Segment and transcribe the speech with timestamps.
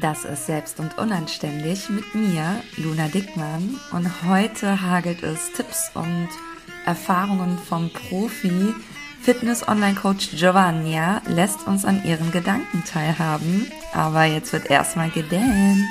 [0.00, 3.78] Das ist Selbst und Unanständig mit mir, Luna Dickmann.
[3.92, 6.28] Und heute hagelt es Tipps und
[6.86, 8.74] Erfahrungen vom Profi.
[9.20, 13.70] Fitness-Online-Coach Giovannia lässt uns an ihren Gedanken teilhaben.
[13.92, 15.84] Aber jetzt wird erstmal gedanced.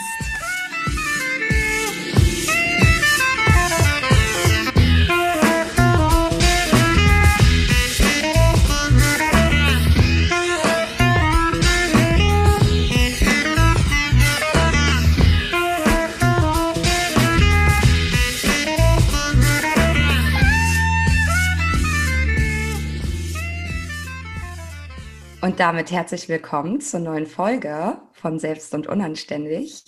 [25.60, 29.84] Damit herzlich willkommen zur neuen Folge von Selbst und Unanständig.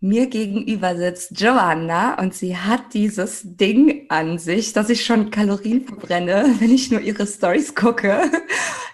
[0.00, 5.84] Mir gegenüber sitzt Joanna und sie hat dieses Ding an sich, dass ich schon Kalorien
[5.84, 8.30] verbrenne, wenn ich nur ihre Stories gucke.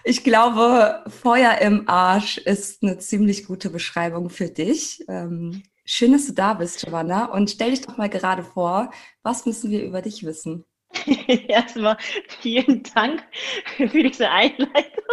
[0.03, 5.05] Ich glaube, Feuer im Arsch ist eine ziemlich gute Beschreibung für dich.
[5.07, 7.27] Ähm, schön, dass du da bist, Joanna.
[7.27, 8.91] Und stell dich doch mal gerade vor,
[9.23, 10.65] was müssen wir über dich wissen?
[11.47, 11.95] Erstmal
[12.41, 13.23] vielen Dank
[13.77, 15.05] für diese Einleitung.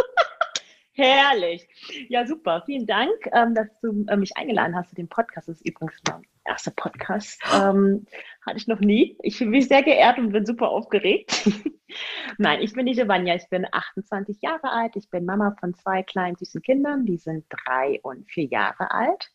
[0.99, 1.69] Herrlich.
[2.09, 2.65] Ja, super.
[2.67, 5.47] Vielen Dank, ähm, dass du äh, mich eingeladen hast zu dem Podcast.
[5.47, 7.41] Das ist übrigens mein erster Podcast.
[7.55, 8.05] Ähm,
[8.45, 9.17] hatte ich noch nie.
[9.23, 11.49] Ich fühle mich sehr geehrt und bin super aufgeregt.
[12.39, 13.37] Nein, ich bin die Giovanna.
[13.37, 14.97] Ich bin 28 Jahre alt.
[14.97, 17.07] Ich bin Mama von zwei kleinen süßen Kindern.
[17.07, 19.31] Die sind drei und vier Jahre alt.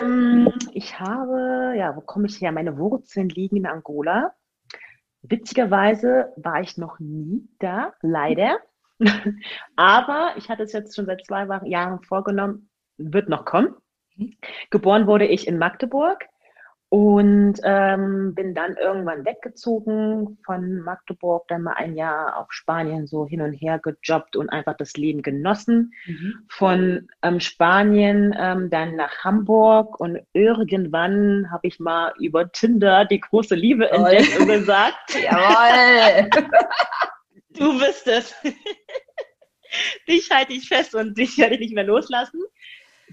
[0.00, 2.52] Ähm, ich habe, ja, wo komme ich her?
[2.52, 4.32] Meine Wurzeln liegen in Angola.
[5.22, 8.60] Witzigerweise war ich noch nie da, leider.
[9.76, 13.74] Aber ich hatte es jetzt schon seit zwei Jahren vorgenommen, wird noch kommen.
[14.16, 14.36] Mhm.
[14.70, 16.26] Geboren wurde ich in Magdeburg
[16.92, 23.26] und ähm, bin dann irgendwann weggezogen von Magdeburg, dann mal ein Jahr auf Spanien so
[23.26, 25.94] hin und her gejobbt und einfach das Leben genossen.
[26.04, 26.34] Mhm.
[26.50, 33.20] Von ähm, Spanien ähm, dann nach Hamburg und irgendwann habe ich mal über Tinder die
[33.20, 36.28] große Liebe entdeckt und gesagt, jawohl.
[37.56, 38.34] Du bist es.
[40.08, 42.40] dich halte ich fest und dich werde ich nicht mehr loslassen.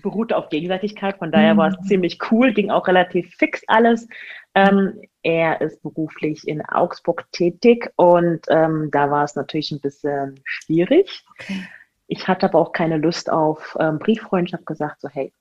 [0.02, 1.84] Beruhte auf Gegenseitigkeit, von daher war es mhm.
[1.86, 4.08] ziemlich cool, ging auch relativ fix alles.
[4.56, 10.40] Ähm, er ist beruflich in Augsburg tätig und ähm, da war es natürlich ein bisschen
[10.46, 11.24] schwierig.
[11.32, 11.68] Okay.
[12.08, 15.34] Ich hatte aber auch keine Lust auf ähm, Brieffreundschaft, gesagt so, hey,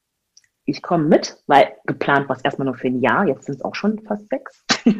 [0.68, 3.64] ich komme mit, weil geplant war es erstmal nur für ein Jahr, jetzt sind es
[3.64, 4.64] auch schon fast sechs.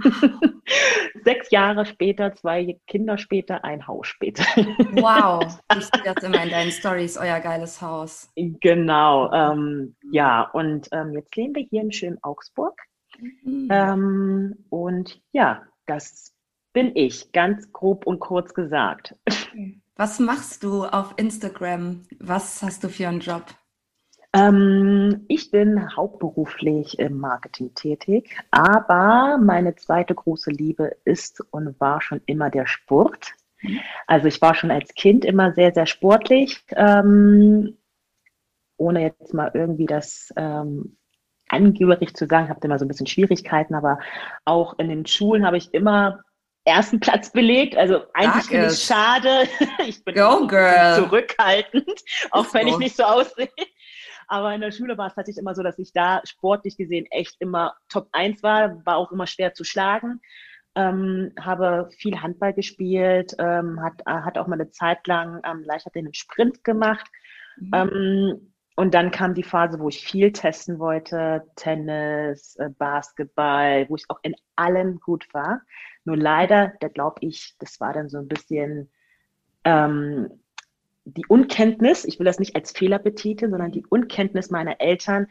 [1.24, 4.44] sechs Jahre später, zwei Kinder später, ein Haus später.
[4.92, 5.44] wow,
[5.76, 8.30] ich sehe das immer in deinen Stories, euer geiles Haus.
[8.34, 12.80] Genau, ähm, ja, und ähm, jetzt leben wir hier in schönen Augsburg.
[13.42, 13.68] Mhm.
[13.70, 16.34] Ähm, und ja, das
[16.72, 19.14] bin ich, ganz grob und kurz gesagt.
[19.96, 22.04] Was machst du auf Instagram?
[22.20, 23.44] Was hast du für einen Job?
[24.34, 32.00] Ähm, ich bin hauptberuflich im Marketing tätig, aber meine zweite große Liebe ist und war
[32.00, 33.34] schon immer der Sport.
[34.06, 37.76] Also ich war schon als Kind immer sehr, sehr sportlich, ähm,
[38.76, 40.96] ohne jetzt mal irgendwie das ähm,
[41.48, 43.98] angeberig zu sagen, ich habe immer so ein bisschen Schwierigkeiten, aber
[44.44, 46.22] auch in den Schulen habe ich immer
[46.68, 47.76] ersten Platz belegt.
[47.76, 49.48] Also eigentlich finde ich schade.
[49.86, 50.14] Ich bin
[50.96, 53.48] zurückhaltend, auch wenn ich nicht so aussehe.
[54.28, 57.36] Aber in der Schule war es tatsächlich immer so, dass ich da sportlich gesehen echt
[57.40, 60.20] immer Top 1 war, war auch immer schwer zu schlagen.
[60.74, 65.64] Ähm, habe viel Handball gespielt, ähm, hat, äh, hat auch mal eine Zeit lang ähm,
[65.64, 67.06] Leichtathletik im Sprint gemacht.
[67.56, 67.70] Mhm.
[67.72, 73.96] Ähm, und dann kam die Phase, wo ich viel testen wollte, Tennis, äh, Basketball, wo
[73.96, 75.62] ich auch in allem gut war.
[76.04, 78.92] Nur leider, da glaube ich, das war dann so ein bisschen
[79.64, 80.30] ähm,
[81.16, 85.26] die Unkenntnis, ich will das nicht als Fehler betiteln, sondern die Unkenntnis meiner Eltern,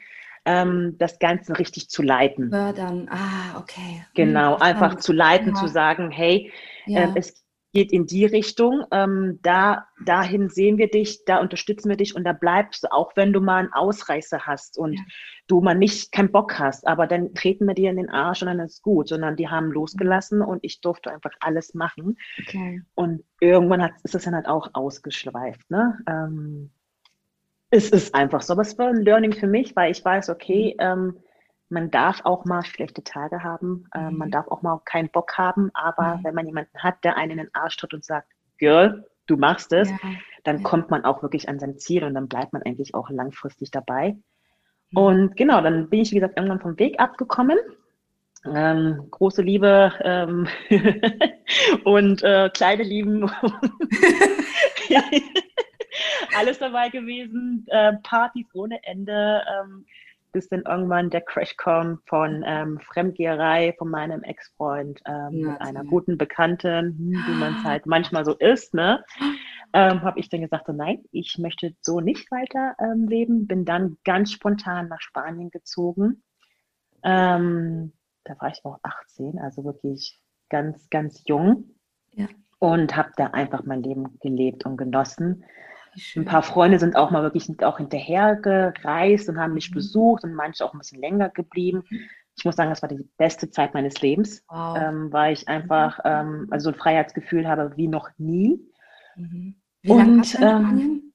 [0.45, 2.49] ähm, das Ganze richtig zu leiten.
[2.49, 4.05] Fördern, ah, okay.
[4.13, 5.55] Genau, hm, einfach zu leiten, ja.
[5.55, 6.51] zu sagen, hey,
[6.85, 7.01] ja.
[7.01, 7.43] äh, es
[7.73, 12.23] geht in die Richtung, ähm, da, dahin sehen wir dich, da unterstützen wir dich und
[12.23, 15.01] da bleibst du, auch wenn du mal einen Ausreißer hast und ja.
[15.47, 18.47] Du mal nicht keinen Bock hast, aber dann treten wir dir in den Arsch und
[18.47, 22.17] dann ist gut, sondern die haben losgelassen und ich durfte einfach alles machen.
[22.41, 22.81] Okay.
[22.95, 25.69] Und irgendwann hat, ist es dann halt auch ausgeschweift.
[25.71, 25.97] Ne?
[26.07, 26.71] Ähm,
[27.69, 30.75] es ist einfach so, aber es war ein Learning für mich, weil ich weiß, okay,
[30.77, 30.85] mhm.
[30.85, 31.17] ähm,
[31.69, 34.17] man darf auch mal schlechte Tage haben, äh, mhm.
[34.17, 36.23] man darf auch mal keinen Bock haben, aber mhm.
[36.23, 39.71] wenn man jemanden hat, der einen in den Arsch tut und sagt, Girl, du machst
[39.73, 39.97] es, ja.
[40.43, 40.63] dann ja.
[40.63, 44.17] kommt man auch wirklich an sein Ziel und dann bleibt man eigentlich auch langfristig dabei.
[44.91, 44.97] Mhm.
[44.97, 47.57] Und genau, dann bin ich, wie gesagt, irgendwann vom Weg abgekommen.
[48.45, 50.47] Ähm, große Liebe ähm,
[51.83, 53.29] und äh, kleine Lieben.
[56.37, 59.43] Alles dabei gewesen, äh, Partys ohne Ende.
[59.59, 59.85] Ähm,
[60.31, 65.83] bis dann irgendwann der Crash kommt von ähm, Fremdgeherei von meinem Ex-Freund ähm, mit einer
[65.83, 69.03] guten Bekannten, hm, wie man es halt manchmal so ist, ne?
[69.73, 73.47] Ähm, habe ich dann gesagt, so, nein, ich möchte so nicht weiter ähm, leben.
[73.47, 76.23] Bin dann ganz spontan nach Spanien gezogen.
[77.03, 77.93] Ähm,
[78.23, 80.19] da war ich auch 18, also wirklich
[80.49, 81.75] ganz, ganz jung.
[82.13, 82.27] Ja.
[82.59, 85.43] Und habe da einfach mein Leben gelebt und genossen.
[86.15, 89.75] Ein paar Freunde sind auch mal wirklich auch hinterher gereist und haben mich mhm.
[89.75, 91.83] besucht und manche auch ein bisschen länger geblieben.
[92.37, 94.77] Ich muss sagen, das war die beste Zeit meines Lebens, wow.
[94.79, 96.03] ähm, weil ich einfach mhm.
[96.05, 98.59] ähm, also so ein Freiheitsgefühl habe wie noch nie.
[99.15, 99.55] Mhm.
[99.81, 101.13] Wie in ähm,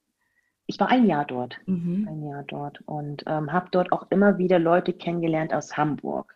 [0.65, 2.07] ich war ein Jahr dort, mhm.
[2.09, 6.35] ein Jahr dort und ähm, habe dort auch immer wieder Leute kennengelernt aus Hamburg.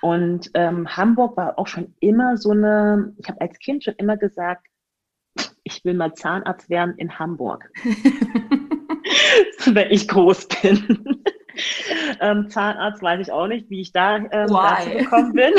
[0.00, 4.16] Und ähm, Hamburg war auch schon immer so eine, ich habe als Kind schon immer
[4.16, 4.66] gesagt,
[5.68, 7.70] ich will mal Zahnarzt werden in Hamburg,
[9.66, 11.04] wenn ich groß bin.
[12.20, 15.52] ähm, Zahnarzt weiß ich auch nicht, wie ich da ähm, dazu gekommen bin.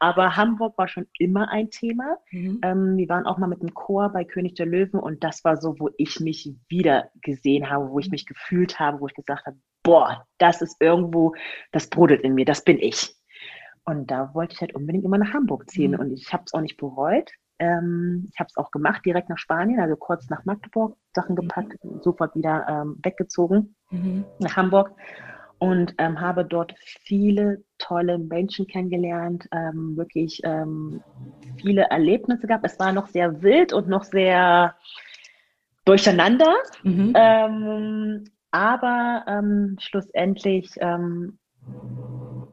[0.00, 2.16] Aber Hamburg war schon immer ein Thema.
[2.30, 2.60] Mhm.
[2.62, 5.56] Ähm, wir waren auch mal mit dem Chor bei König der Löwen und das war
[5.56, 9.46] so, wo ich mich wieder gesehen habe, wo ich mich gefühlt habe, wo ich gesagt
[9.46, 11.34] habe, boah, das ist irgendwo,
[11.70, 13.14] das brodelt in mir, das bin ich.
[13.84, 15.92] Und da wollte ich halt unbedingt immer nach Hamburg ziehen.
[15.92, 16.00] Mhm.
[16.00, 17.30] Und ich habe es auch nicht bereut.
[17.58, 21.40] Ähm, ich habe es auch gemacht, direkt nach Spanien, also kurz nach Magdeburg, Sachen mhm.
[21.40, 22.00] gepackt, mhm.
[22.02, 24.24] sofort wieder ähm, weggezogen mhm.
[24.38, 24.92] nach Hamburg
[25.58, 31.02] und ähm, habe dort viele tolle Menschen kennengelernt, ähm, wirklich ähm,
[31.60, 32.64] viele Erlebnisse gehabt.
[32.64, 34.76] Es war noch sehr wild und noch sehr
[35.84, 37.12] durcheinander, mhm.
[37.16, 39.24] Ähm, aber
[39.78, 40.70] schlussendlich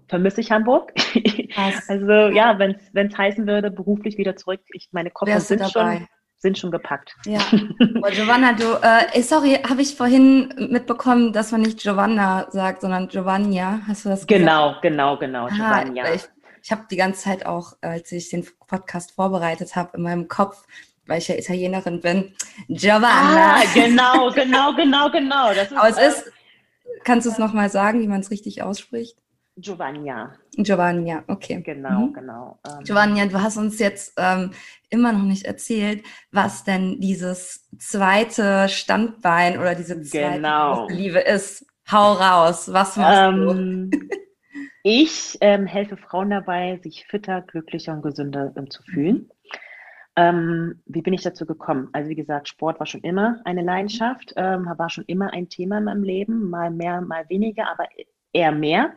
[0.08, 0.94] vermisse ich Hamburg.
[1.88, 6.08] also ja, wenn es heißen würde, beruflich wieder zurück, ich meine Koffer sind schon,
[6.38, 7.16] sind schon gepackt.
[7.26, 7.40] Ja.
[8.04, 13.08] Oh, Giovanna, du, äh, sorry, habe ich vorhin mitbekommen, dass man nicht Giovanna sagt, sondern
[13.08, 13.82] Giovanna.
[13.88, 14.82] Hast du das Genau, gesagt?
[14.84, 16.14] genau, genau, Giovanna.
[16.14, 16.24] ich
[16.62, 20.66] ich habe die ganze Zeit auch, als ich den Podcast vorbereitet habe, in meinem Kopf
[21.08, 22.34] weil ich ja Italienerin bin,
[22.68, 23.58] Giovanna.
[23.58, 25.54] Ah, genau, genau, genau, genau.
[25.54, 26.32] Das ist, Aber es ist,
[27.04, 29.18] kannst du es nochmal sagen, wie man es richtig ausspricht?
[29.58, 30.36] Giovanna.
[30.58, 31.62] Giovanna, okay.
[31.62, 32.14] Genau, mhm.
[32.14, 32.60] genau.
[32.68, 34.52] Ähm, Giovanna, du hast uns jetzt ähm,
[34.90, 40.88] immer noch nicht erzählt, was denn dieses zweite Standbein oder diese zweite genau.
[40.90, 41.66] Liebe ist.
[41.92, 44.00] Hau raus, was machst ähm, du?
[44.84, 49.30] ich ähm, helfe Frauen dabei, sich fitter, glücklicher und gesünder ähm, zu fühlen.
[50.16, 51.90] Ähm, wie bin ich dazu gekommen?
[51.94, 55.78] Also wie gesagt, Sport war schon immer eine Leidenschaft, ähm, war schon immer ein Thema
[55.78, 57.86] in meinem Leben, mal mehr, mal weniger, aber
[58.36, 58.94] eher mehr.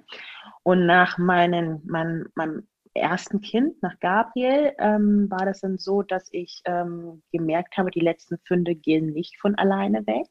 [0.63, 6.29] Und nach meinen, mein, meinem ersten Kind, nach Gabriel, ähm, war das dann so, dass
[6.33, 10.27] ich ähm, gemerkt habe, die letzten Funde gehen nicht von alleine weg.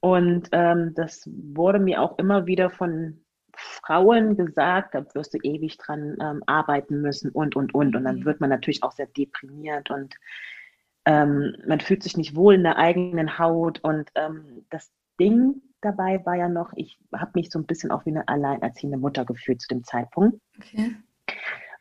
[0.00, 3.24] Und ähm, das wurde mir auch immer wieder von
[3.54, 7.94] Frauen gesagt, da wirst du ewig dran ähm, arbeiten müssen und, und, und.
[7.94, 8.24] Und dann mhm.
[8.24, 10.14] wird man natürlich auch sehr deprimiert und
[11.04, 13.80] ähm, man fühlt sich nicht wohl in der eigenen Haut.
[13.82, 18.06] Und ähm, das Ding dabei war ja noch, ich habe mich so ein bisschen auch
[18.06, 20.40] wie eine alleinerziehende Mutter gefühlt zu dem Zeitpunkt.
[20.58, 20.96] Okay.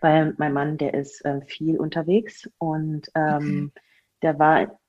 [0.01, 3.81] Weil mein Mann, der ist äh, viel unterwegs und ähm, okay.
[4.24, 4.80] der war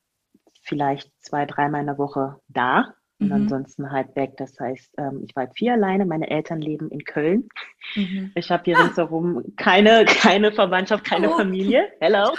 [0.62, 3.32] vielleicht zwei, dreimal in der Woche da und mhm.
[3.32, 4.36] ansonsten halt weg.
[4.38, 6.06] Das heißt, ähm, ich war halt viel alleine.
[6.06, 7.48] Meine Eltern leben in Köln.
[7.94, 8.32] Mhm.
[8.34, 8.82] Ich habe hier ah.
[8.82, 11.36] ringsherum keine, keine Verwandtschaft, keine oh.
[11.36, 11.88] Familie.
[12.00, 12.30] Hello.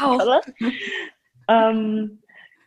[1.50, 2.23] Ähm,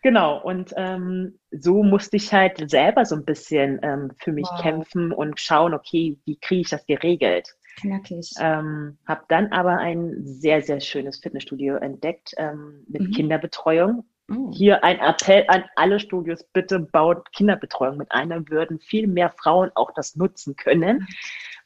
[0.07, 4.63] Genau, und ähm, so musste ich halt selber so ein bisschen ähm, für mich wow.
[4.63, 7.57] kämpfen und schauen, okay, wie kriege ich das geregelt?
[7.81, 8.31] Knackig.
[8.39, 13.11] Ähm, habe dann aber ein sehr, sehr schönes Fitnessstudio entdeckt ähm, mit mhm.
[13.11, 14.05] Kinderbetreuung.
[14.29, 14.53] Mhm.
[14.53, 19.31] Hier ein Appell an alle Studios, bitte baut Kinderbetreuung mit ein, dann würden viel mehr
[19.31, 21.07] Frauen auch das nutzen können, mhm.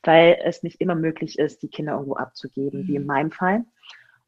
[0.02, 3.08] weil es nicht immer möglich ist, die Kinder irgendwo abzugeben, wie in mhm.
[3.08, 3.66] meinem Fall.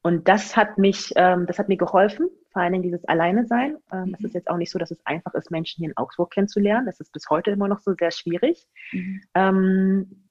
[0.02, 3.76] Und das hat mich, ähm, das hat mir geholfen, vor allen Dingen dieses Alleine sein.
[3.92, 4.14] Ähm, mhm.
[4.14, 6.86] Es ist jetzt auch nicht so, dass es einfach ist, Menschen hier in Augsburg kennenzulernen.
[6.86, 8.66] Das ist bis heute immer noch so sehr schwierig.
[8.90, 9.20] Mhm.
[9.34, 10.28] Ähm,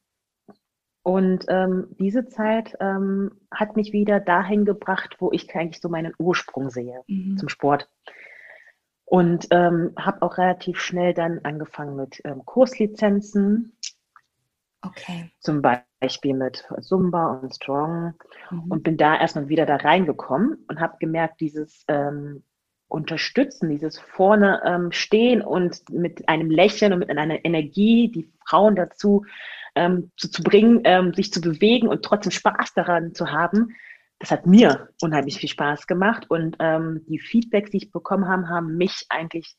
[1.03, 6.13] und ähm, diese Zeit ähm, hat mich wieder dahin gebracht, wo ich eigentlich so meinen
[6.19, 7.37] Ursprung sehe mhm.
[7.37, 7.89] zum Sport.
[9.05, 13.75] Und ähm, habe auch relativ schnell dann angefangen mit Kurslizenzen.
[14.81, 15.31] Okay.
[15.39, 15.90] Zum Beispiel
[16.23, 18.13] mit Zumba und Strong
[18.49, 18.71] mhm.
[18.71, 22.43] und bin da erstmal wieder da reingekommen und habe gemerkt, dieses ähm,
[22.87, 28.75] Unterstützen, dieses vorne ähm, stehen und mit einem Lächeln und mit einer Energie die Frauen
[28.75, 29.25] dazu
[29.75, 33.75] ähm, zu, zu, bringen, ähm, sich zu bewegen und trotzdem Spaß daran zu haben,
[34.19, 38.49] das hat mir unheimlich viel Spaß gemacht und ähm, die Feedbacks, die ich bekommen habe,
[38.49, 39.55] haben mich eigentlich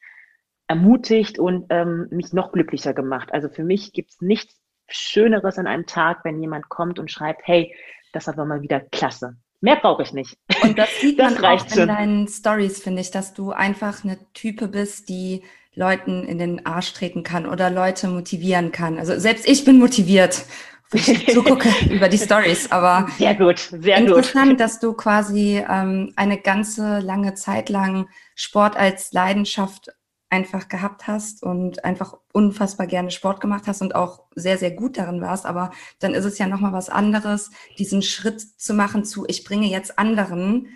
[0.68, 3.30] ermutigt und ähm, mich noch glücklicher gemacht.
[3.32, 7.42] Also für mich gibt es nichts Schöneres an einem Tag, wenn jemand kommt und schreibt,
[7.44, 7.74] hey,
[8.12, 9.36] das war mal wieder klasse.
[9.60, 10.36] Mehr brauche ich nicht.
[10.62, 11.88] Und das sieht das man auch in schon.
[11.88, 15.42] deinen Stories, finde ich, dass du einfach eine Type bist, die
[15.74, 18.98] Leuten in den Arsch treten kann oder Leute motivieren kann.
[18.98, 20.44] Also selbst ich bin motiviert,
[20.90, 22.70] wenn ich zugucke über die Stories.
[22.70, 24.60] Aber sehr gut, sehr interessant, gut.
[24.60, 29.90] dass du quasi ähm, eine ganze lange Zeit lang Sport als Leidenschaft
[30.32, 34.96] einfach gehabt hast und einfach unfassbar gerne Sport gemacht hast und auch sehr, sehr gut
[34.96, 35.44] darin warst.
[35.44, 35.70] Aber
[36.00, 39.98] dann ist es ja nochmal was anderes, diesen Schritt zu machen zu, ich bringe jetzt
[39.98, 40.68] anderen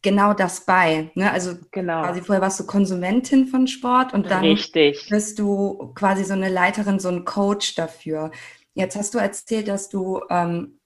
[0.00, 1.10] genau das bei.
[1.14, 1.30] Ne?
[1.30, 2.02] Also genau.
[2.02, 5.06] quasi vorher warst du Konsumentin von Sport und dann Richtig.
[5.10, 8.30] bist du quasi so eine Leiterin, so ein Coach dafür.
[8.72, 10.80] Jetzt hast du erzählt, dass du ähm,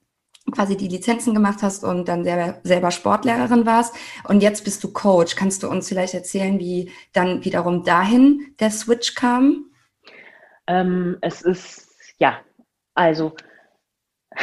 [0.53, 4.93] quasi die Lizenzen gemacht hast und dann selber, selber Sportlehrerin warst und jetzt bist du
[4.93, 5.37] Coach.
[5.37, 9.67] Kannst du uns vielleicht erzählen, wie dann wiederum dahin der Switch kam?
[10.67, 11.89] Ähm, es ist,
[12.19, 12.41] ja,
[12.95, 13.35] also,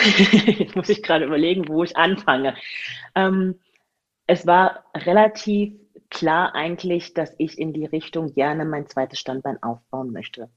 [0.45, 2.55] jetzt muss ich gerade überlegen, wo ich anfange.
[3.15, 3.59] Ähm,
[4.27, 5.73] es war relativ
[6.09, 10.49] klar eigentlich, dass ich in die Richtung gerne mein zweites Standbein aufbauen möchte,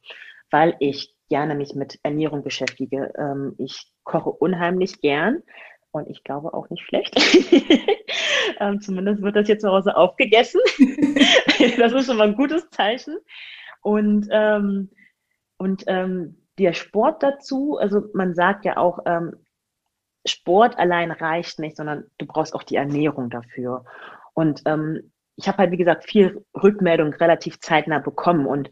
[0.51, 3.13] weil ich gerne mich mit Ernährung beschäftige.
[3.19, 5.43] Ähm, ich koche unheimlich gern
[5.91, 7.15] und ich glaube auch nicht schlecht.
[8.61, 10.61] ähm, zumindest wird das jetzt zu Hause aufgegessen.
[11.79, 13.17] das ist schon mal ein gutes Zeichen.
[13.83, 14.91] Und, ähm,
[15.59, 19.37] und ähm, der Sport dazu, also man sagt ja auch, ähm,
[20.27, 23.85] Sport allein reicht nicht, sondern du brauchst auch die Ernährung dafür.
[24.35, 28.71] Und ähm, ich habe halt, wie gesagt, viel Rückmeldung relativ zeitnah bekommen und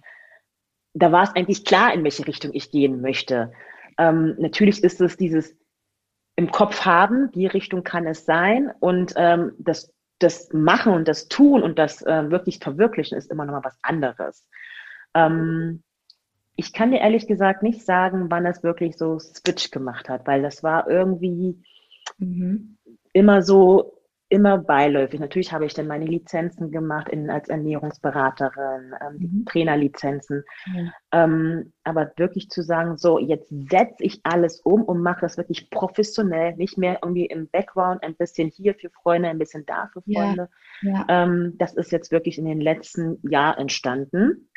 [0.94, 3.52] da war es eigentlich klar, in welche Richtung ich gehen möchte.
[3.98, 5.56] Ähm, natürlich ist es dieses
[6.36, 11.28] im Kopf haben, die Richtung kann es sein und ähm, das, das Machen und das
[11.28, 14.48] Tun und das äh, wirklich Verwirklichen ist immer noch mal was anderes.
[15.14, 15.82] Ähm,
[16.56, 20.42] ich kann dir ehrlich gesagt nicht sagen, wann es wirklich so Switch gemacht hat, weil
[20.42, 21.62] das war irgendwie
[22.18, 22.78] mhm.
[23.12, 23.93] immer so
[24.34, 25.20] immer beiläufig.
[25.20, 29.44] Natürlich habe ich dann meine Lizenzen gemacht in, als Ernährungsberaterin, ähm, mhm.
[29.46, 30.42] Trainerlizenzen.
[30.66, 30.92] Mhm.
[31.12, 35.70] Ähm, aber wirklich zu sagen, so, jetzt setze ich alles um und mache das wirklich
[35.70, 40.02] professionell, nicht mehr irgendwie im Background, ein bisschen hier für Freunde, ein bisschen da für
[40.02, 40.48] Freunde.
[40.82, 40.90] Ja.
[40.90, 41.06] Ja.
[41.08, 44.50] Ähm, das ist jetzt wirklich in den letzten Jahren entstanden,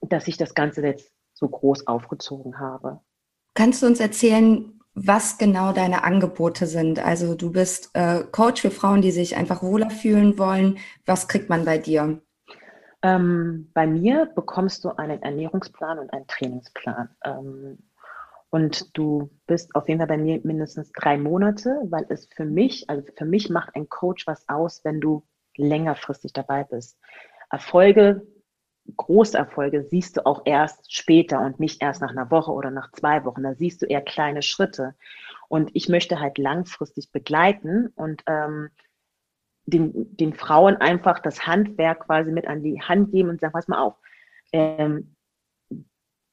[0.00, 2.98] dass ich das Ganze jetzt so groß aufgezogen habe.
[3.54, 7.04] Kannst du uns erzählen, was genau deine Angebote sind.
[7.04, 10.78] Also du bist äh, Coach für Frauen, die sich einfach wohler fühlen wollen.
[11.04, 12.22] Was kriegt man bei dir?
[13.02, 17.10] Ähm, bei mir bekommst du einen Ernährungsplan und einen Trainingsplan.
[17.24, 17.78] Ähm,
[18.48, 22.88] und du bist auf jeden Fall bei mir mindestens drei Monate, weil es für mich,
[22.88, 25.24] also für mich macht ein Coach was aus, wenn du
[25.58, 26.98] längerfristig dabei bist.
[27.50, 28.22] Erfolge
[28.96, 32.92] große Erfolge siehst du auch erst später und nicht erst nach einer Woche oder nach
[32.92, 33.42] zwei Wochen.
[33.42, 34.94] Da siehst du eher kleine Schritte.
[35.48, 38.70] Und ich möchte halt langfristig begleiten und ähm,
[39.66, 43.68] den, den Frauen einfach das Handwerk quasi mit an die Hand geben und sagen, pass
[43.68, 43.94] mal auf.
[44.52, 45.14] Ähm,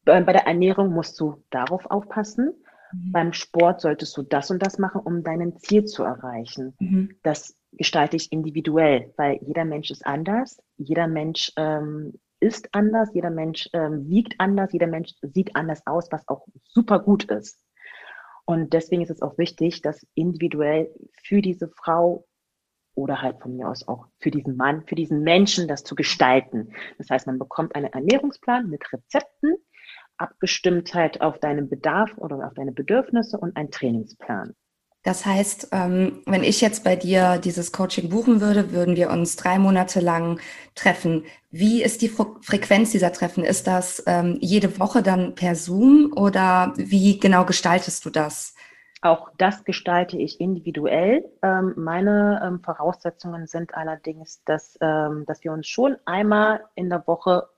[0.06, 2.54] bei, bei der Ernährung musst du darauf aufpassen.
[2.92, 3.12] Mhm.
[3.12, 6.74] Beim Sport solltest du das und das machen, um dein Ziel zu erreichen.
[6.80, 7.16] Mhm.
[7.24, 10.62] Das gestalte ich individuell, weil jeder Mensch ist anders.
[10.78, 16.12] Jeder Mensch ähm, ist anders, jeder Mensch ähm, wiegt anders, jeder Mensch sieht anders aus,
[16.12, 17.64] was auch super gut ist.
[18.46, 22.28] Und deswegen ist es auch wichtig, dass individuell für diese Frau
[22.96, 26.74] oder halt von mir aus auch für diesen Mann, für diesen Menschen das zu gestalten.
[26.98, 29.56] Das heißt, man bekommt einen Ernährungsplan mit Rezepten,
[30.18, 34.54] abgestimmt halt auf deinen Bedarf oder auf deine Bedürfnisse und einen Trainingsplan.
[35.04, 39.36] Das heißt, ähm, wenn ich jetzt bei dir dieses Coaching buchen würde, würden wir uns
[39.36, 40.40] drei Monate lang
[40.76, 41.26] treffen.
[41.52, 43.44] Wie ist die Frequenz dieser Treffen?
[43.44, 48.56] Ist das ähm, jede Woche dann per Zoom oder wie genau gestaltest du das?
[49.02, 51.26] Auch das gestalte ich individuell.
[51.42, 57.50] Ähm, meine Voraussetzungen sind allerdings, dass, dass wir uns schon einmal in der Woche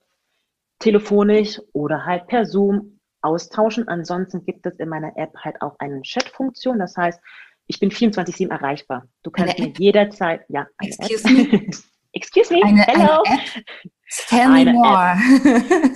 [0.79, 2.94] telefonisch oder halt per Zoom
[3.25, 3.87] austauschen.
[3.87, 6.79] Ansonsten gibt es in meiner App halt auch eine Chat-Funktion.
[6.79, 7.19] Das heißt,
[7.67, 9.07] ich bin 24-7 erreichbar.
[9.23, 11.51] Du kannst mir jederzeit, ja, eine Excuse App.
[11.51, 11.69] me.
[12.13, 13.23] Excuse me, eine, hello.
[13.25, 13.65] Eine App?
[14.29, 15.15] Tell me more.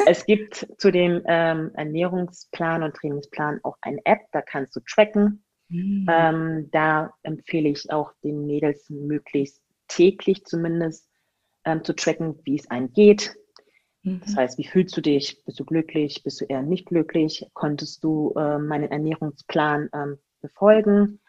[0.08, 5.44] es gibt zu dem ähm, Ernährungsplan und Trainingsplan auch eine App, da kannst du tracken.
[5.70, 6.08] Mm.
[6.10, 11.08] Ähm, da empfehle ich auch den Mädels möglichst täglich zumindest
[11.64, 13.36] ähm, zu tracken, wie es einem geht,
[14.04, 14.36] das mhm.
[14.38, 15.44] heißt, wie fühlst du dich?
[15.46, 16.24] Bist du glücklich?
[16.24, 17.46] Bist du eher nicht glücklich?
[17.54, 21.20] Konntest du äh, meinen Ernährungsplan ähm, befolgen?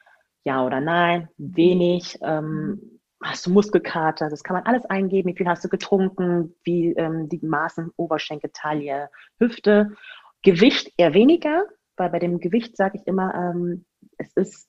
[0.45, 1.29] Ja oder nein?
[1.37, 2.19] Wenig.
[2.23, 6.93] Ähm, hast du Muskelkater, das kann man alles eingeben, wie viel hast du getrunken, wie
[6.93, 9.97] ähm, die Maßen, Oberschenkel, Taille, Hüfte.
[10.43, 13.85] Gewicht eher weniger, weil bei dem Gewicht sage ich immer, ähm,
[14.17, 14.69] es ist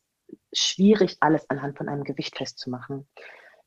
[0.53, 3.07] schwierig, alles anhand von einem Gewicht festzumachen.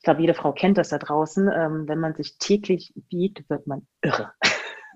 [0.04, 1.48] Ich glaube, jede Frau kennt das da draußen.
[1.48, 4.32] Ähm, wenn man sich täglich wiegt, wird man irre.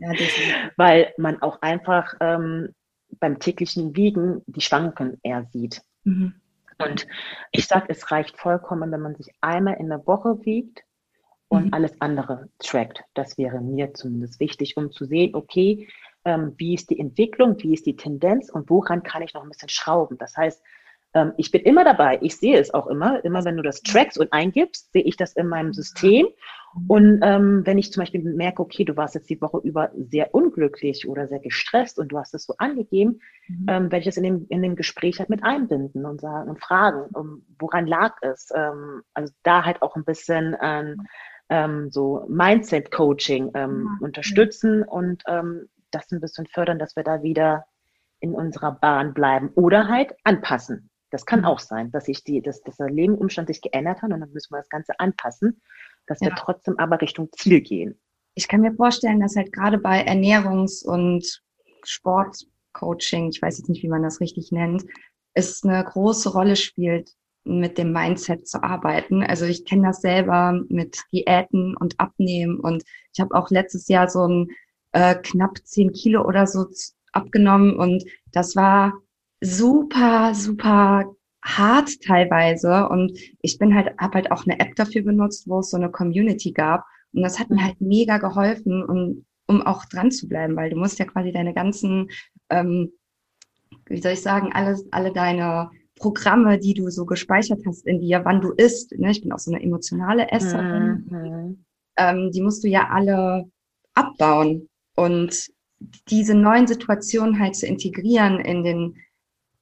[0.00, 0.10] Ja,
[0.76, 2.74] weil man auch einfach ähm,
[3.18, 5.80] beim täglichen Wiegen die Schwanken eher sieht.
[6.04, 6.34] Mhm.
[6.76, 7.06] Und
[7.52, 10.84] ich sage, es reicht vollkommen, wenn man sich einmal in der Woche wiegt
[11.48, 11.72] und mhm.
[11.72, 13.02] alles andere trackt.
[13.14, 15.88] Das wäre mir zumindest wichtig, um zu sehen, okay,
[16.26, 19.48] ähm, wie ist die Entwicklung, wie ist die Tendenz und woran kann ich noch ein
[19.48, 20.18] bisschen schrauben.
[20.18, 20.62] Das heißt,
[21.18, 22.18] ähm, ich bin immer dabei.
[22.22, 23.24] Ich sehe es auch immer.
[23.24, 26.26] Immer wenn du das trackst und eingibst, sehe ich das in meinem System.
[26.86, 30.34] Und ähm, wenn ich zum Beispiel merke, okay, du warst jetzt die Woche über sehr
[30.34, 33.66] unglücklich oder sehr gestresst und du hast es so angegeben, mhm.
[33.68, 36.60] ähm, werde ich das in dem, in dem Gespräch halt mit einbinden und sagen und
[36.60, 38.50] fragen, um, woran lag es?
[38.54, 43.98] Ähm, also da halt auch ein bisschen ähm, so Mindset-Coaching ähm, mhm.
[44.00, 47.64] unterstützen und ähm, das ein bisschen fördern, dass wir da wieder
[48.20, 50.87] in unserer Bahn bleiben oder halt anpassen.
[51.10, 51.46] Das kann mhm.
[51.46, 54.52] auch sein, dass sich die, dass, dass der Lebensumstand sich geändert hat und dann müssen
[54.52, 55.60] wir das Ganze anpassen,
[56.06, 56.28] dass ja.
[56.28, 58.00] wir trotzdem aber Richtung Ziel gehen.
[58.34, 61.42] Ich kann mir vorstellen, dass halt gerade bei Ernährungs- und
[61.84, 64.84] Sportcoaching, ich weiß jetzt nicht, wie man das richtig nennt,
[65.34, 67.10] es eine große Rolle spielt,
[67.44, 69.22] mit dem Mindset zu arbeiten.
[69.22, 74.08] Also ich kenne das selber mit Diäten und Abnehmen und ich habe auch letztes Jahr
[74.08, 74.50] so ein
[74.92, 76.66] äh, knapp zehn Kilo oder so
[77.12, 79.00] abgenommen und das war
[79.40, 81.04] super, super
[81.42, 82.88] hart teilweise.
[82.88, 85.90] Und ich bin halt, habe halt auch eine App dafür benutzt, wo es so eine
[85.90, 86.84] Community gab.
[87.12, 90.76] Und das hat mir halt mega geholfen und um auch dran zu bleiben, weil du
[90.76, 92.10] musst ja quasi deine ganzen,
[92.50, 92.92] ähm,
[93.86, 98.24] wie soll ich sagen, alles, alle deine Programme, die du so gespeichert hast in dir,
[98.24, 99.10] wann du isst, ne?
[99.10, 101.64] ich bin auch so eine emotionale Esserin, mhm.
[101.96, 103.50] ähm, die musst du ja alle
[103.94, 104.68] abbauen.
[104.94, 105.48] Und
[106.08, 108.96] diese neuen Situationen halt zu integrieren in den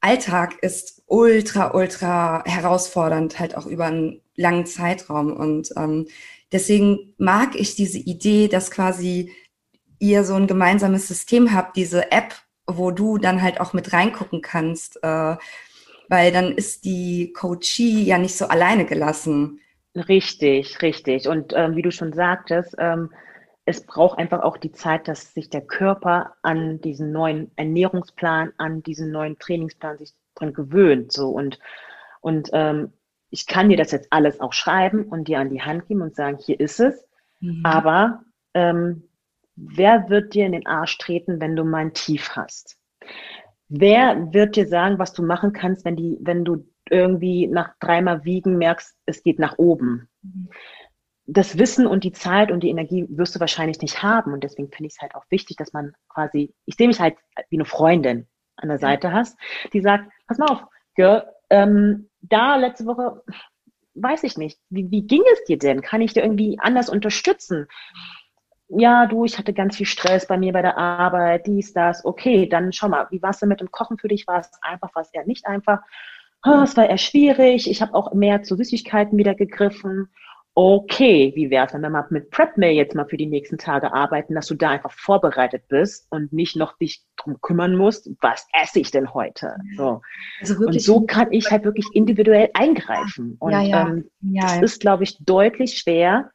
[0.06, 5.32] Alltag ist ultra, ultra herausfordernd, halt auch über einen langen Zeitraum.
[5.32, 6.06] Und ähm,
[6.52, 9.32] deswegen mag ich diese Idee, dass quasi
[9.98, 12.36] ihr so ein gemeinsames System habt, diese App,
[12.68, 15.36] wo du dann halt auch mit reingucken kannst, äh,
[16.08, 19.58] weil dann ist die Coachie ja nicht so alleine gelassen.
[19.96, 21.26] Richtig, richtig.
[21.26, 23.10] Und ähm, wie du schon sagtest, ähm,
[23.66, 28.82] es braucht einfach auch die Zeit, dass sich der Körper an diesen neuen Ernährungsplan, an
[28.84, 31.12] diesen neuen Trainingsplan sich dran gewöhnt.
[31.12, 31.58] So und
[32.20, 32.92] und ähm,
[33.28, 36.14] ich kann dir das jetzt alles auch schreiben und dir an die Hand geben und
[36.14, 37.08] sagen, hier ist es.
[37.40, 37.62] Mhm.
[37.64, 38.22] Aber
[38.54, 39.08] ähm,
[39.56, 42.78] wer wird dir in den Arsch treten, wenn du mal ein Tief hast?
[43.68, 48.24] Wer wird dir sagen, was du machen kannst, wenn die, wenn du irgendwie nach dreimal
[48.24, 50.08] Wiegen merkst, es geht nach oben?
[50.22, 50.48] Mhm
[51.26, 54.32] das Wissen und die Zeit und die Energie wirst du wahrscheinlich nicht haben.
[54.32, 57.16] Und deswegen finde ich es halt auch wichtig, dass man quasi, ich sehe mich halt
[57.50, 59.36] wie eine Freundin an der Seite hast,
[59.72, 63.22] die sagt, pass mal auf, Girl, ähm, da letzte Woche,
[63.94, 65.82] weiß ich nicht, wie, wie ging es dir denn?
[65.82, 67.66] Kann ich dir irgendwie anders unterstützen?
[68.68, 72.48] Ja, du, ich hatte ganz viel Stress bei mir bei der Arbeit, dies, das, okay,
[72.48, 74.26] dann schau mal, wie war es denn mit dem Kochen für dich?
[74.26, 75.80] War es einfach, war es eher nicht einfach?
[76.44, 80.08] Oh, es war eher schwierig, ich habe auch mehr zu Süßigkeiten wieder gegriffen
[80.58, 83.58] okay, wie wäre es, wenn wir mal mit Prep Mail jetzt mal für die nächsten
[83.58, 88.10] Tage arbeiten, dass du da einfach vorbereitet bist und nicht noch dich drum kümmern musst,
[88.22, 89.54] was esse ich denn heute?
[89.76, 90.00] So.
[90.40, 93.36] Also und so kann ich halt wirklich individuell eingreifen.
[93.38, 93.86] Und ja, ja.
[93.86, 96.30] Ähm, ja, das ist, glaube ich, deutlich schwer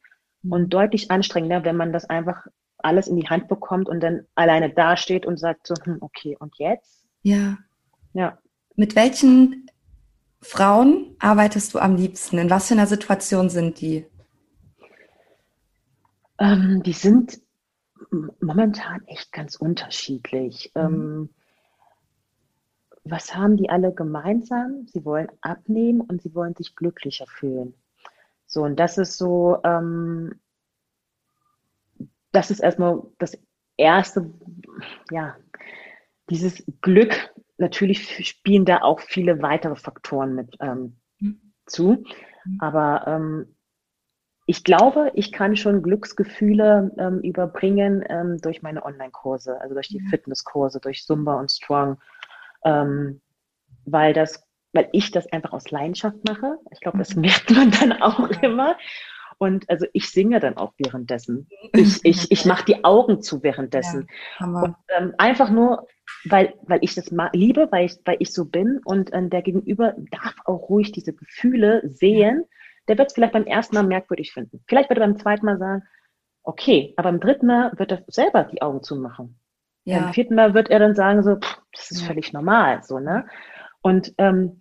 [0.48, 0.68] und mhm.
[0.70, 2.46] deutlich anstrengender, wenn man das einfach
[2.78, 6.54] alles in die Hand bekommt und dann alleine dasteht und sagt so, hm, okay, und
[6.58, 7.04] jetzt?
[7.22, 7.58] Ja.
[8.12, 8.38] Ja.
[8.76, 9.66] Mit welchen
[10.40, 12.38] Frauen arbeitest du am liebsten?
[12.38, 14.06] In was für einer Situation sind die?
[16.42, 17.40] Ähm, die sind
[18.40, 20.72] momentan echt ganz unterschiedlich.
[20.74, 20.80] Mhm.
[20.80, 21.28] Ähm,
[23.04, 24.86] was haben die alle gemeinsam?
[24.86, 27.74] Sie wollen abnehmen und sie wollen sich glücklicher fühlen.
[28.46, 30.40] So, und das ist so, ähm,
[32.32, 33.38] das ist erstmal das
[33.76, 34.32] erste,
[35.10, 35.36] ja,
[36.28, 37.32] dieses Glück.
[37.58, 41.52] Natürlich spielen da auch viele weitere Faktoren mit ähm, mhm.
[41.66, 42.04] zu.
[42.44, 42.56] Mhm.
[42.60, 43.54] Aber ähm,
[44.46, 50.02] ich glaube, ich kann schon Glücksgefühle ähm, überbringen ähm, durch meine Online-Kurse, also durch die
[50.02, 50.10] ja.
[50.10, 51.98] Fitnesskurse, durch Zumba und Strong,
[52.64, 53.20] ähm,
[53.84, 56.58] weil das, weil ich das einfach aus Leidenschaft mache.
[56.72, 57.22] Ich glaube, das mhm.
[57.22, 58.76] merkt man dann auch immer.
[59.38, 61.48] Und also ich singe dann auch währenddessen.
[61.72, 64.08] Ich, ich, ich mache die Augen zu währenddessen.
[64.38, 65.86] Ja, und, ähm, einfach nur,
[66.24, 69.94] weil, weil ich das liebe, weil ich, weil ich so bin und äh, der Gegenüber
[70.10, 72.40] darf auch ruhig diese Gefühle sehen.
[72.40, 72.51] Ja
[72.92, 74.62] der wird es vielleicht beim ersten Mal merkwürdig finden.
[74.68, 75.82] Vielleicht wird er beim zweiten Mal sagen,
[76.42, 79.40] okay, aber beim dritten Mal wird er selber die Augen zumachen.
[79.84, 80.00] Ja.
[80.00, 82.08] Beim vierten Mal wird er dann sagen, so, pff, das ist ja.
[82.08, 83.26] völlig normal, so, ne?
[83.80, 84.60] Und ähm,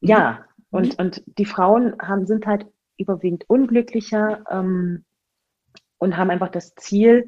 [0.00, 0.78] ja, mhm.
[0.78, 5.04] und, und die Frauen haben, sind halt überwiegend unglücklicher ähm,
[5.98, 7.26] und haben einfach das Ziel,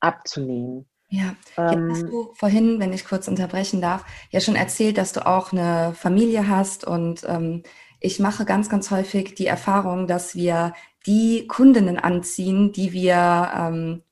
[0.00, 0.86] abzunehmen.
[1.10, 5.26] Ja, ähm, hast du vorhin, wenn ich kurz unterbrechen darf, ja schon erzählt, dass du
[5.26, 7.64] auch eine Familie hast und ähm,
[8.00, 10.72] ich mache ganz, ganz häufig die Erfahrung, dass wir
[11.06, 14.02] die Kundinnen anziehen, die wir ähm,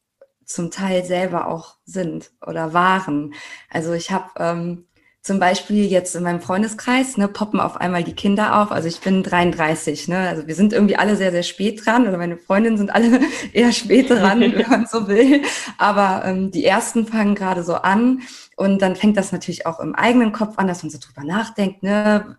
[0.45, 3.35] zum Teil selber auch sind oder waren.
[3.69, 4.87] Also ich habe ähm,
[5.27, 8.71] zum Beispiel jetzt in meinem Freundeskreis, ne, poppen auf einmal die Kinder auf.
[8.71, 10.29] Also ich bin 33, ne?
[10.29, 13.21] Also wir sind irgendwie alle sehr, sehr spät dran oder meine Freundinnen sind alle
[13.53, 15.43] eher spät dran, wenn man so will.
[15.79, 18.23] Aber ähm, die ersten fangen gerade so an
[18.57, 21.83] und dann fängt das natürlich auch im eigenen Kopf an, dass man so drüber nachdenkt,
[21.83, 22.37] ne?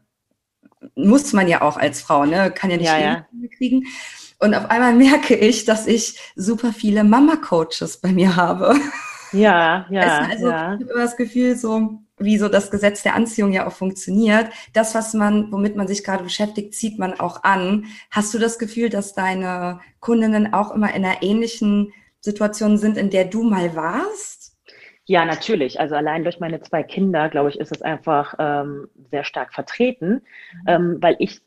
[0.96, 2.52] Muss man ja auch als Frau, ne?
[2.52, 3.26] Kann ja nicht ja, ja.
[3.58, 3.86] kriegen.
[4.40, 8.76] Und auf einmal merke ich, dass ich super viele Mama-Coaches bei mir habe.
[9.32, 10.28] Ja, ja.
[10.30, 10.76] Also ja.
[10.76, 14.50] ich habe immer das Gefühl, so, wie so das Gesetz der Anziehung ja auch funktioniert.
[14.74, 17.86] Das, was man, womit man sich gerade beschäftigt, zieht man auch an.
[18.12, 23.10] Hast du das Gefühl, dass deine Kundinnen auch immer in einer ähnlichen Situation sind, in
[23.10, 24.37] der du mal warst?
[25.08, 25.80] Ja, natürlich.
[25.80, 30.22] Also allein durch meine zwei Kinder, glaube ich, ist es einfach ähm, sehr stark vertreten,
[30.54, 30.68] mhm.
[30.68, 31.42] ähm, weil ich,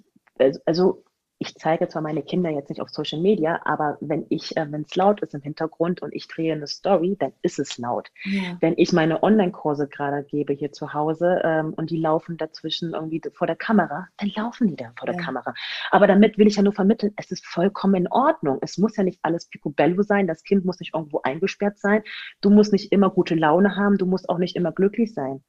[0.64, 1.04] also
[1.42, 4.82] ich zeige zwar meine Kinder jetzt nicht auf Social Media, aber wenn ich, äh, wenn
[4.82, 8.10] es laut ist im Hintergrund und ich drehe eine Story, dann ist es laut.
[8.24, 8.58] Ja.
[8.60, 13.22] Wenn ich meine Online-Kurse gerade gebe hier zu Hause ähm, und die laufen dazwischen irgendwie
[13.32, 15.14] vor der Kamera, dann laufen die dann vor ja.
[15.14, 15.54] der Kamera.
[15.90, 18.58] Aber damit will ich ja nur vermitteln, es ist vollkommen in Ordnung.
[18.60, 20.26] Es muss ja nicht alles picobello sein.
[20.26, 22.02] Das Kind muss nicht irgendwo eingesperrt sein.
[22.42, 23.96] Du musst nicht immer gute Laune haben.
[23.96, 25.42] Du musst auch nicht immer glücklich sein.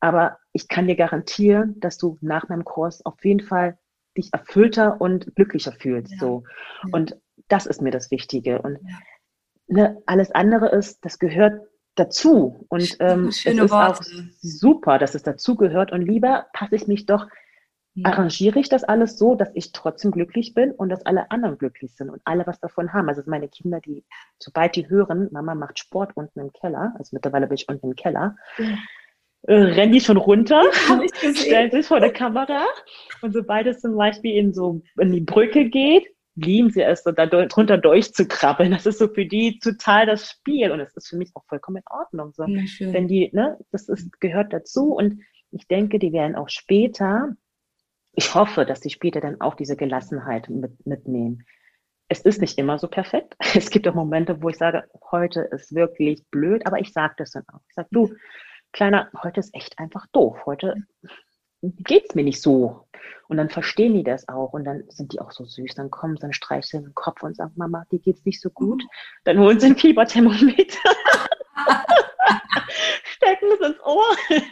[0.00, 3.78] Aber ich kann dir garantieren, dass du nach meinem Kurs auf jeden Fall
[4.16, 6.12] dich erfüllter und glücklicher fühlst.
[6.12, 6.18] Ja.
[6.18, 6.44] So.
[6.92, 7.16] Und
[7.48, 8.62] das ist mir das Wichtige.
[8.62, 8.98] Und ja.
[9.68, 11.60] ne, alles andere ist, das gehört
[11.94, 12.66] dazu.
[12.68, 13.74] Und ähm, es ist Worte.
[13.74, 14.02] auch
[14.40, 15.92] super, dass es dazu gehört.
[15.92, 17.26] Und lieber passe ich mich doch,
[17.94, 18.10] ja.
[18.10, 21.94] arrangiere ich das alles so, dass ich trotzdem glücklich bin und dass alle anderen glücklich
[21.94, 23.08] sind und alle was davon haben.
[23.08, 24.04] Also meine Kinder, die,
[24.38, 27.96] sobald die hören, Mama macht Sport unten im Keller, also mittlerweile bin ich unten im
[27.96, 28.76] Keller, ja
[29.46, 30.62] äh, rennen die schon runter,
[31.34, 32.64] stellen sich vor der Kamera
[33.22, 37.12] und sobald es zum Beispiel in so in die Brücke geht, lieben sie es, so
[37.12, 38.72] da drunter durchzukrabbeln.
[38.72, 41.78] Das ist so für die total das Spiel und es ist für mich auch vollkommen
[41.78, 42.32] in Ordnung.
[42.32, 42.44] So.
[42.44, 47.36] Wenn die, ne, das ist, gehört dazu und ich denke, die werden auch später,
[48.12, 51.44] ich hoffe, dass die später dann auch diese Gelassenheit mit, mitnehmen.
[52.08, 53.36] Es ist nicht immer so perfekt.
[53.54, 57.30] Es gibt auch Momente, wo ich sage, heute ist wirklich blöd, aber ich sage das
[57.30, 57.60] dann auch.
[57.68, 58.12] Ich sage, du,
[58.74, 60.36] Kleiner, heute ist echt einfach doof.
[60.46, 60.74] Heute
[61.62, 62.88] geht es mir nicht so.
[63.28, 65.76] Und dann verstehen die das auch und dann sind die auch so süß.
[65.76, 68.82] Dann kommen sie, dann streicheln den Kopf und sagen, Mama, dir geht's nicht so gut.
[69.22, 70.90] Dann holen sie ein Fieberthermometer.
[73.04, 74.16] Stecken es ins Ohr.
[74.28, 74.42] Geil.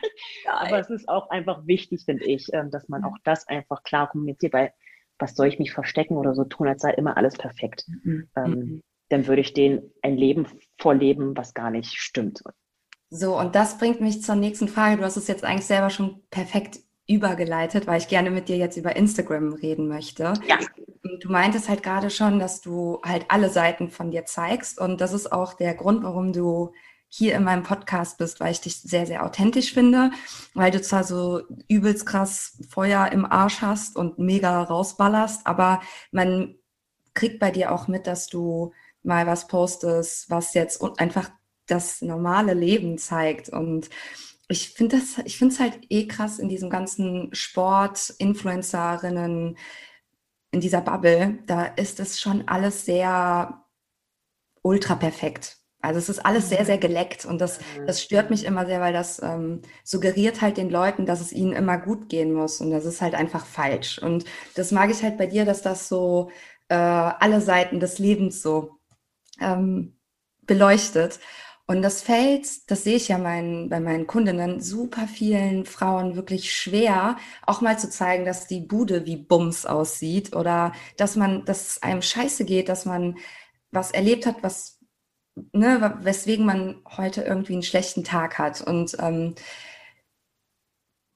[0.45, 4.09] Aber es ist auch einfach wichtig, finde ich, ähm, dass man auch das einfach klar
[4.09, 4.73] kommuniziert, weil
[5.19, 7.87] was soll ich mich verstecken oder so tun, als sei immer alles perfekt.
[8.05, 8.29] Mhm.
[8.37, 8.83] Ähm, mhm.
[9.09, 10.47] dann würde ich denen ein Leben
[10.79, 12.45] vorleben, was gar nicht stimmt.
[13.15, 14.97] So, und das bringt mich zur nächsten Frage.
[14.97, 18.79] Du hast es jetzt eigentlich selber schon perfekt übergeleitet, weil ich gerne mit dir jetzt
[18.79, 20.33] über Instagram reden möchte.
[20.49, 20.59] Ja.
[21.21, 24.81] Du meintest halt gerade schon, dass du halt alle Seiten von dir zeigst.
[24.81, 26.73] Und das ist auch der Grund, warum du
[27.07, 30.13] hier in meinem Podcast bist, weil ich dich sehr, sehr authentisch finde,
[30.55, 36.55] weil du zwar so übelst krass Feuer im Arsch hast und mega rausballerst, aber man
[37.13, 38.73] kriegt bei dir auch mit, dass du
[39.03, 41.31] mal was postest, was jetzt einfach
[41.73, 43.49] das normale Leben zeigt.
[43.49, 43.91] Und
[44.49, 49.57] ich finde das, ich finde es halt eh krass in diesem ganzen Sport, Influencerinnen,
[50.53, 53.65] in dieser Bubble, da ist es schon alles sehr
[54.63, 55.57] ultra perfekt.
[55.81, 58.93] Also es ist alles sehr, sehr geleckt und das, das stört mich immer sehr, weil
[58.93, 62.85] das ähm, suggeriert halt den Leuten, dass es ihnen immer gut gehen muss und das
[62.85, 63.99] ist halt einfach falsch.
[63.99, 66.31] Und das mag ich halt bei dir, dass das so
[66.69, 68.79] äh, alle Seiten des Lebens so
[69.41, 69.99] ähm,
[70.43, 71.19] beleuchtet.
[71.67, 76.53] Und das fällt, das sehe ich ja mein, bei meinen Kundinnen, super vielen Frauen wirklich
[76.53, 81.69] schwer, auch mal zu zeigen, dass die Bude wie Bums aussieht oder dass man, dass
[81.69, 83.17] es einem scheiße geht, dass man
[83.71, 84.81] was erlebt hat, was,
[85.53, 88.61] ne, weswegen man heute irgendwie einen schlechten Tag hat.
[88.61, 89.35] Und ähm,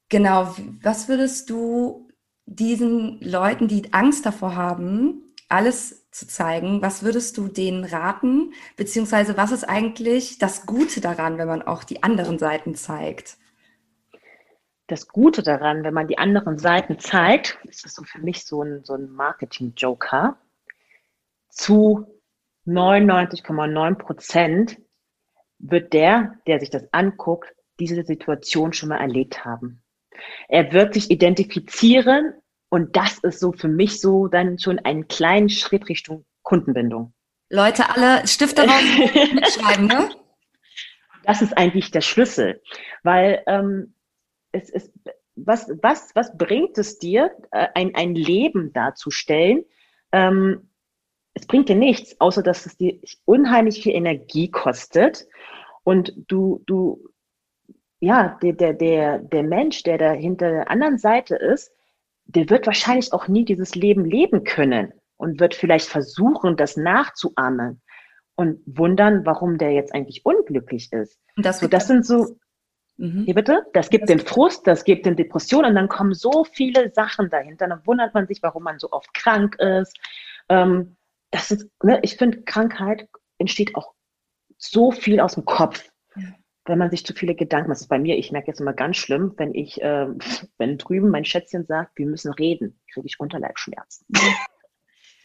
[0.08, 2.08] genau, was würdest du
[2.46, 6.82] diesen Leuten, die Angst davor haben, alles zu zeigen.
[6.82, 8.52] Was würdest du denen raten?
[8.76, 13.38] Beziehungsweise was ist eigentlich das Gute daran, wenn man auch die anderen Seiten zeigt?
[14.86, 18.62] das Gute daran, wenn man die anderen Seiten zeigt, ist das so für mich so
[18.62, 20.38] ein, so ein Marketing-Joker,
[21.48, 22.06] zu
[22.66, 24.78] 99,9 Prozent
[25.58, 29.82] wird der, der sich das anguckt, diese Situation schon mal erlebt haben.
[30.48, 32.34] Er wird sich identifizieren
[32.68, 37.12] und das ist so für mich so dann schon einen kleinen Schritt Richtung Kundenbindung.
[37.50, 38.62] Leute, alle Stifte
[39.34, 40.10] mitschreiben, ne?
[41.24, 42.62] Das ist eigentlich der Schlüssel,
[43.02, 43.94] weil ähm,
[44.52, 44.92] es ist,
[45.34, 49.64] was, was, was bringt es dir, äh, ein, ein Leben darzustellen?
[50.12, 50.70] Ähm,
[51.34, 55.26] es bringt dir nichts, außer dass es dir unheimlich viel Energie kostet
[55.82, 57.10] und du, du,
[58.00, 61.72] ja, der, der, der, der Mensch, der da hinter der anderen Seite ist,
[62.26, 67.80] der wird wahrscheinlich auch nie dieses Leben leben können und wird vielleicht versuchen, das nachzuahmen
[68.34, 71.18] und wundern, warum der jetzt eigentlich unglücklich ist.
[71.36, 72.36] Und das, so, das sind so,
[72.96, 73.24] mhm.
[73.24, 76.44] hier bitte, das gibt das den Frust, das gibt den Depressionen und dann kommen so
[76.44, 77.68] viele Sachen dahinter.
[77.68, 79.96] Dann wundert man sich, warum man so oft krank ist.
[80.48, 80.96] Ähm,
[81.30, 83.08] das ist, ne, ich finde, Krankheit
[83.38, 83.94] entsteht auch
[84.58, 85.88] so viel aus dem Kopf
[86.66, 87.76] wenn man sich zu viele Gedanken macht.
[87.76, 90.06] Das ist bei mir, ich merke jetzt immer ganz schlimm, wenn ich, äh,
[90.58, 94.06] wenn drüben mein Schätzchen sagt, wir müssen reden, kriege ich Unterleibschmerzen.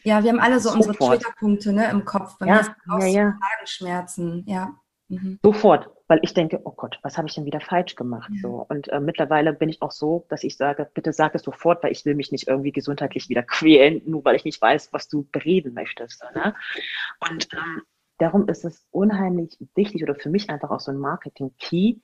[0.04, 0.88] Ja, wir haben alle so Sofort.
[0.88, 2.36] unsere Triggerpunkte ne, im Kopf.
[2.38, 2.60] Bei ja,
[2.98, 3.38] ja, ja.
[3.38, 4.74] Magenschmerzen, ja.
[5.08, 5.38] Mhm.
[5.42, 8.30] Sofort, weil ich denke, oh Gott, was habe ich denn wieder falsch gemacht?
[8.34, 8.40] Ja.
[8.40, 8.66] So.
[8.68, 11.92] Und äh, mittlerweile bin ich auch so, dass ich sage, bitte sag es sofort, weil
[11.92, 15.28] ich will mich nicht irgendwie gesundheitlich wieder quälen, nur weil ich nicht weiß, was du
[15.30, 16.24] bereden möchtest.
[16.34, 16.54] Ne?
[17.30, 17.82] Und ähm,
[18.22, 21.96] darum ist es unheimlich wichtig oder für mich einfach auch so ein Marketing-Key,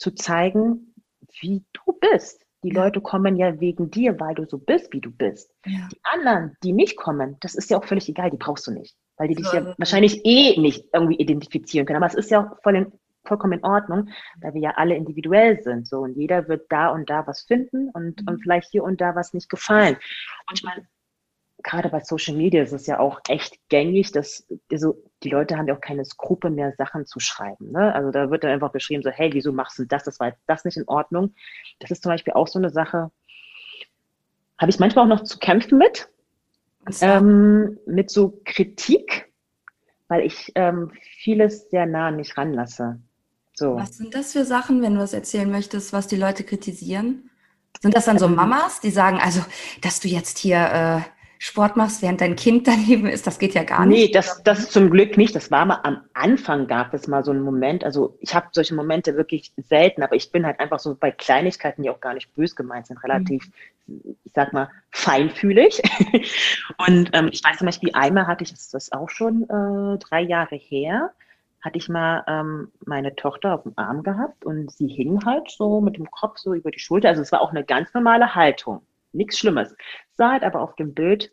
[0.00, 0.94] zu zeigen,
[1.40, 2.44] wie du bist.
[2.64, 2.82] Die ja.
[2.82, 5.54] Leute kommen ja wegen dir, weil du so bist, wie du bist.
[5.64, 5.88] Ja.
[5.92, 8.96] Die anderen, die nicht kommen, das ist ja auch völlig egal, die brauchst du nicht.
[9.16, 11.98] Weil die dich ja, ja wahrscheinlich eh nicht irgendwie identifizieren können.
[11.98, 12.92] Aber es ist ja voll in,
[13.24, 14.08] vollkommen in Ordnung,
[14.40, 15.86] weil wir ja alle individuell sind.
[15.86, 18.28] So und jeder wird da und da was finden und, mhm.
[18.28, 19.96] und vielleicht hier und da was nicht gefallen.
[20.48, 20.86] Und ich meine,
[21.62, 25.66] gerade bei Social Media ist es ja auch echt gängig, dass also die Leute haben
[25.66, 27.72] ja auch keine Skrupel mehr, Sachen zu schreiben.
[27.72, 27.94] Ne?
[27.94, 30.04] Also da wird dann einfach beschrieben, so, hey, wieso machst du das?
[30.04, 31.34] Das war jetzt das nicht in Ordnung.
[31.78, 33.10] Das ist zum Beispiel auch so eine Sache,
[34.58, 36.08] habe ich manchmal auch noch zu kämpfen mit,
[37.00, 39.32] ähm, mit so Kritik,
[40.08, 43.00] weil ich ähm, vieles sehr nah an mich ranlasse.
[43.54, 43.76] So.
[43.76, 47.30] Was sind das für Sachen, wenn du das erzählen möchtest, was die Leute kritisieren?
[47.80, 48.34] Sind das dann so ähm.
[48.34, 49.44] Mamas, die sagen, also,
[49.82, 51.00] dass du jetzt hier äh,
[51.42, 53.98] Sport machst, während dein Kind daneben ist, das geht ja gar nicht.
[53.98, 55.34] Nee, das, das zum Glück nicht.
[55.34, 57.82] Das war mal am Anfang gab es mal so einen Moment.
[57.82, 61.82] Also ich habe solche Momente wirklich selten, aber ich bin halt einfach so bei Kleinigkeiten,
[61.82, 63.50] die auch gar nicht bös gemeint sind, relativ,
[63.86, 64.16] mhm.
[64.22, 65.80] ich sag mal, feinfühlig.
[66.86, 70.20] Und ähm, ich weiß zum Beispiel, einmal hatte ich, das ist auch schon äh, drei
[70.20, 71.10] Jahre her,
[71.62, 75.80] hatte ich mal ähm, meine Tochter auf dem Arm gehabt und sie hing halt so
[75.80, 77.08] mit dem Kopf so über die Schulter.
[77.08, 79.74] Also es war auch eine ganz normale Haltung nichts Schlimmes.
[80.12, 81.30] Sah halt aber auf dem Bild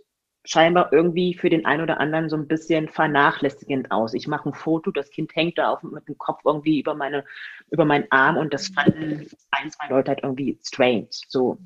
[0.47, 4.13] scheinbar irgendwie für den einen oder anderen so ein bisschen vernachlässigend aus.
[4.13, 7.25] Ich mache ein Foto, das Kind hängt da auf, mit dem Kopf irgendwie über meine,
[7.69, 11.09] über meinen Arm und das fanden ein, zwei Leute halt irgendwie strange.
[11.09, 11.57] So.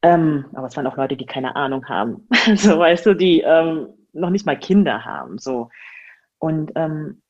[0.00, 2.26] Ähm, aber es waren auch Leute, die keine Ahnung haben.
[2.56, 5.36] so, weißt du, die ähm, noch nicht mal Kinder haben.
[5.36, 5.68] So.
[6.38, 7.22] Und ähm,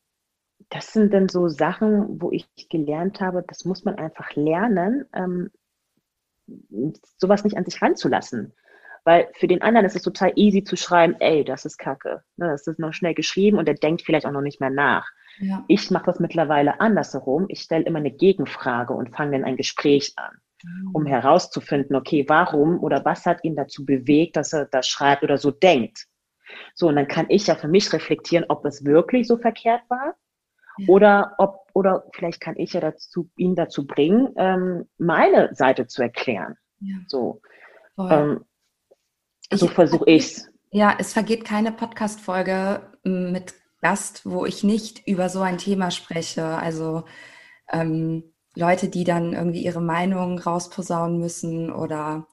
[0.69, 5.51] das sind dann so Sachen, wo ich gelernt habe, das muss man einfach lernen, ähm,
[7.19, 8.55] sowas nicht an sich ranzulassen.
[9.05, 12.23] Weil für den anderen ist es total easy zu schreiben, ey, das ist Kacke.
[12.37, 15.09] Ne, das ist noch schnell geschrieben und der denkt vielleicht auch noch nicht mehr nach.
[15.39, 15.65] Ja.
[15.67, 17.47] Ich mache das mittlerweile andersherum.
[17.49, 20.91] Ich stelle immer eine Gegenfrage und fange dann ein Gespräch an, mhm.
[20.93, 25.37] um herauszufinden, okay, warum oder was hat ihn dazu bewegt, dass er das schreibt oder
[25.37, 26.07] so denkt.
[26.75, 30.15] So, und dann kann ich ja für mich reflektieren, ob es wirklich so verkehrt war
[30.89, 36.03] oder ob, oder vielleicht kann ich ja dazu, ihn dazu bringen, ähm, meine Seite zu
[36.03, 36.57] erklären.
[36.81, 36.97] Ja.
[37.07, 37.41] So,
[37.99, 38.45] ähm,
[39.51, 40.49] so versuche ich's.
[40.71, 46.45] Ja, es vergeht keine Podcast-Folge mit Gast, wo ich nicht über so ein Thema spreche.
[46.45, 47.05] Also
[47.71, 52.27] ähm, Leute, die dann irgendwie ihre Meinung rausposaunen müssen oder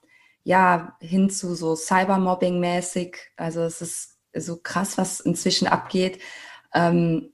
[0.43, 3.17] ja, hin zu so Cybermobbing-mäßig.
[3.35, 6.19] Also es ist so krass, was inzwischen abgeht.
[6.73, 7.33] Ähm,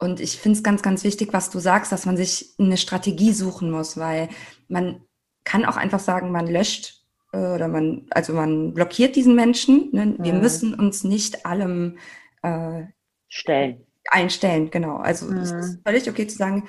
[0.00, 3.32] und ich finde es ganz, ganz wichtig, was du sagst, dass man sich eine Strategie
[3.32, 4.30] suchen muss, weil
[4.66, 5.02] man
[5.44, 9.90] kann auch einfach sagen, man löscht äh, oder man, also man blockiert diesen Menschen.
[9.92, 10.16] Ne?
[10.18, 10.40] Wir mhm.
[10.40, 11.98] müssen uns nicht allem
[12.42, 12.84] äh,
[13.28, 13.86] stellen.
[14.10, 14.96] Einstellen, genau.
[14.96, 15.36] Also mhm.
[15.36, 16.66] es ist völlig okay zu sagen,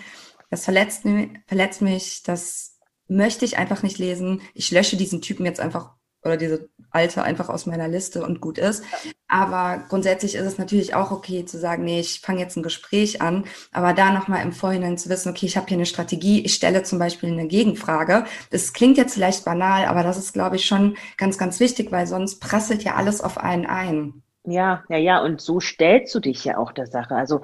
[0.50, 1.04] das verletzt,
[1.48, 4.42] verletzt mich, das möchte ich einfach nicht lesen.
[4.54, 8.58] Ich lösche diesen Typen jetzt einfach oder diese alte einfach aus meiner Liste und gut
[8.58, 8.84] ist.
[9.28, 13.22] Aber grundsätzlich ist es natürlich auch okay zu sagen, nee, ich fange jetzt ein Gespräch
[13.22, 16.54] an, aber da nochmal im Vorhinein zu wissen, okay, ich habe hier eine Strategie, ich
[16.54, 18.26] stelle zum Beispiel eine Gegenfrage.
[18.50, 22.08] Das klingt jetzt vielleicht banal, aber das ist, glaube ich, schon ganz, ganz wichtig, weil
[22.08, 24.22] sonst prasselt ja alles auf einen ein.
[24.44, 27.16] Ja, ja, ja, und so stellst du dich ja auch der Sache.
[27.16, 27.42] Also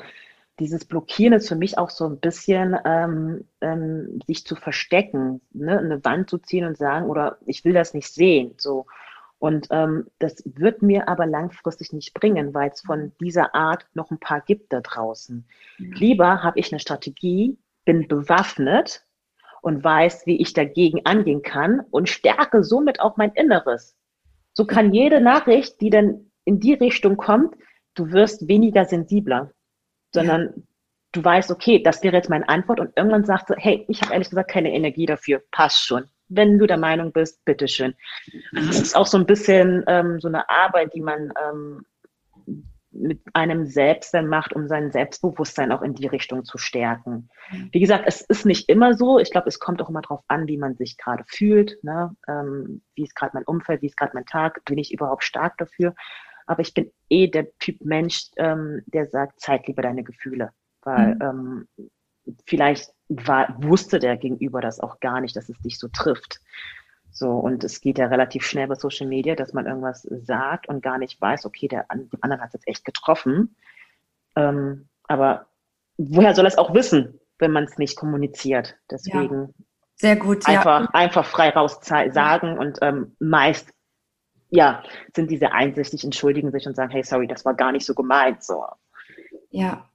[0.59, 5.77] dieses Blockieren ist für mich auch so ein bisschen ähm, ähm, sich zu verstecken, ne?
[5.77, 8.55] eine Wand zu ziehen und sagen, oder ich will das nicht sehen.
[8.57, 8.87] So.
[9.39, 14.09] Und ähm, das wird mir aber langfristig nicht bringen, weil es von dieser Art noch
[14.09, 15.47] ein paar gibt da draußen.
[15.77, 15.91] Mhm.
[15.93, 19.05] Lieber habe ich eine Strategie, bin bewaffnet
[19.61, 23.95] und weiß, wie ich dagegen angehen kann und stärke somit auch mein Inneres.
[24.53, 27.55] So kann jede Nachricht, die dann in die Richtung kommt,
[27.93, 29.51] du wirst weniger sensibler
[30.13, 30.63] sondern ja.
[31.13, 34.13] du weißt, okay, das wäre jetzt meine Antwort und irgendwann sagst du, hey, ich habe
[34.13, 36.05] ehrlich gesagt keine Energie dafür, passt schon.
[36.29, 37.95] Wenn du der Meinung bist, bitteschön.
[38.53, 41.85] Also es ist auch so ein bisschen ähm, so eine Arbeit, die man ähm,
[42.91, 47.29] mit einem selbst dann macht, um sein Selbstbewusstsein auch in die Richtung zu stärken.
[47.71, 49.19] Wie gesagt, es ist nicht immer so.
[49.19, 51.77] Ich glaube, es kommt auch immer darauf an, wie man sich gerade fühlt.
[51.83, 52.15] Ne?
[52.27, 55.57] Ähm, wie ist gerade mein Umfeld, wie ist gerade mein Tag, bin ich überhaupt stark
[55.57, 55.93] dafür?
[56.47, 60.51] Aber ich bin eh der Typ Mensch, ähm, der sagt, zeig lieber deine Gefühle.
[60.81, 61.21] Weil mhm.
[61.21, 61.67] ähm,
[62.45, 66.39] vielleicht war, wusste der Gegenüber das auch gar nicht, dass es dich so trifft.
[67.11, 70.81] So, und es geht ja relativ schnell bei Social Media, dass man irgendwas sagt und
[70.81, 73.55] gar nicht weiß, okay, der, der andere hat es jetzt echt getroffen.
[74.35, 75.47] Ähm, aber
[75.97, 78.75] woher soll er es auch wissen, wenn man es nicht kommuniziert?
[78.89, 79.65] Deswegen ja.
[79.99, 80.89] Sehr gut, einfach, ja.
[80.93, 83.73] einfach frei raus sagen und ähm, meist
[84.49, 84.83] ja,
[85.15, 88.43] sind diese einsichtig, entschuldigen sich und sagen, hey, sorry, das war gar nicht so gemeint.
[88.43, 88.63] So.
[89.51, 89.89] Ja,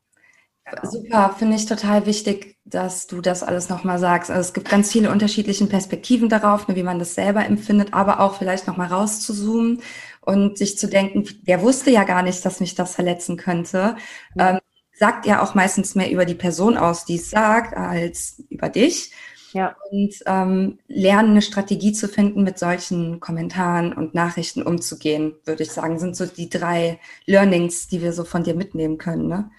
[0.64, 0.88] Genau.
[0.88, 4.30] Super, finde ich total wichtig, dass du das alles nochmal sagst.
[4.30, 8.20] Also es gibt ganz viele unterschiedliche Perspektiven darauf, ne, wie man das selber empfindet, aber
[8.20, 9.82] auch vielleicht nochmal rauszuzoomen
[10.20, 13.96] und sich zu denken, der wusste ja gar nicht, dass mich das verletzen könnte.
[14.38, 14.58] Ähm,
[14.94, 19.12] sagt ja auch meistens mehr über die Person aus, die es sagt, als über dich.
[19.52, 19.76] Ja.
[19.90, 25.72] Und ähm, lernen, eine Strategie zu finden, mit solchen Kommentaren und Nachrichten umzugehen, würde ich
[25.72, 29.28] sagen, sind so die drei Learnings, die wir so von dir mitnehmen können.
[29.28, 29.50] Ne?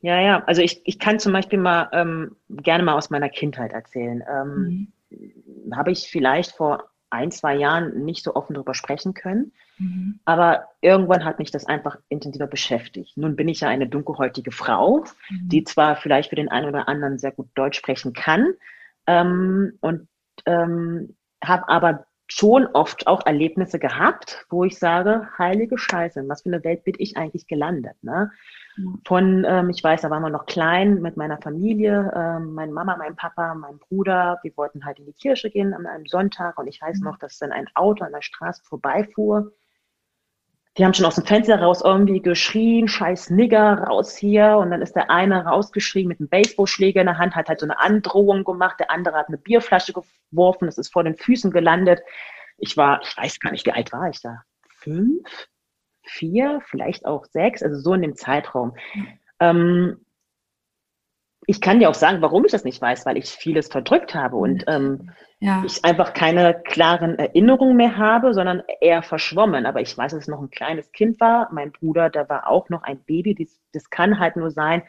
[0.00, 0.44] Ja, ja.
[0.46, 4.22] Also ich, ich kann zum Beispiel mal ähm, gerne mal aus meiner Kindheit erzählen.
[4.28, 5.76] Ähm, mhm.
[5.76, 9.52] Habe ich vielleicht vor ein, zwei Jahren nicht so offen darüber sprechen können.
[9.78, 10.20] Mhm.
[10.24, 13.16] Aber irgendwann hat mich das einfach intensiver beschäftigt.
[13.16, 15.48] Nun bin ich ja eine dunkelhäutige Frau, mhm.
[15.48, 18.54] die zwar vielleicht für den einen oder anderen sehr gut Deutsch sprechen kann,
[19.08, 20.06] ähm, und
[20.46, 26.42] ähm, habe aber schon oft auch Erlebnisse gehabt, wo ich sage, heilige Scheiße, in was
[26.42, 27.96] für eine Welt bin ich eigentlich gelandet?
[28.02, 28.30] Ne?
[29.06, 32.96] Von, ähm, ich weiß, da waren wir noch klein mit meiner Familie, ähm, meine Mama,
[32.96, 34.38] mein Papa, mein Bruder.
[34.42, 37.04] Wir wollten halt in die Kirche gehen an einem Sonntag und ich weiß mhm.
[37.04, 39.52] noch, dass dann ein Auto an der Straße vorbeifuhr
[40.78, 44.58] die haben schon aus dem Fenster raus irgendwie geschrien, scheiß Nigger, raus hier.
[44.58, 47.66] Und dann ist der eine rausgeschrien mit einem Baseballschläger in der Hand, hat halt so
[47.66, 48.78] eine Androhung gemacht.
[48.78, 52.00] Der andere hat eine Bierflasche geworfen, das ist vor den Füßen gelandet.
[52.58, 54.42] Ich war, ich weiß gar nicht, wie alt war ich da?
[54.68, 55.48] Fünf?
[56.02, 56.60] Vier?
[56.64, 57.62] Vielleicht auch sechs?
[57.62, 58.76] Also so in dem Zeitraum.
[59.40, 60.04] Ähm,
[61.50, 64.36] ich kann dir auch sagen, warum ich das nicht weiß, weil ich vieles verdrückt habe
[64.36, 65.62] und ähm, ja.
[65.64, 69.64] ich einfach keine klaren Erinnerungen mehr habe, sondern eher verschwommen.
[69.64, 71.48] Aber ich weiß, dass es noch ein kleines Kind war.
[71.50, 73.34] Mein Bruder, da war auch noch ein Baby.
[73.34, 74.82] Das, das kann halt nur sein,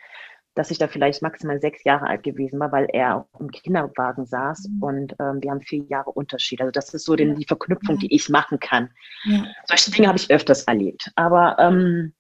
[0.53, 4.67] dass ich da vielleicht maximal sechs Jahre alt gewesen war, weil er im Kinderwagen saß
[4.67, 4.83] mhm.
[4.83, 6.59] und ähm, wir haben vier Jahre Unterschied.
[6.59, 8.89] Also das ist so den, die Verknüpfung, die ich machen kann.
[9.23, 9.45] Ja.
[9.63, 11.09] Solche Dinge habe ich öfters erlebt.
[11.15, 12.11] Aber ähm,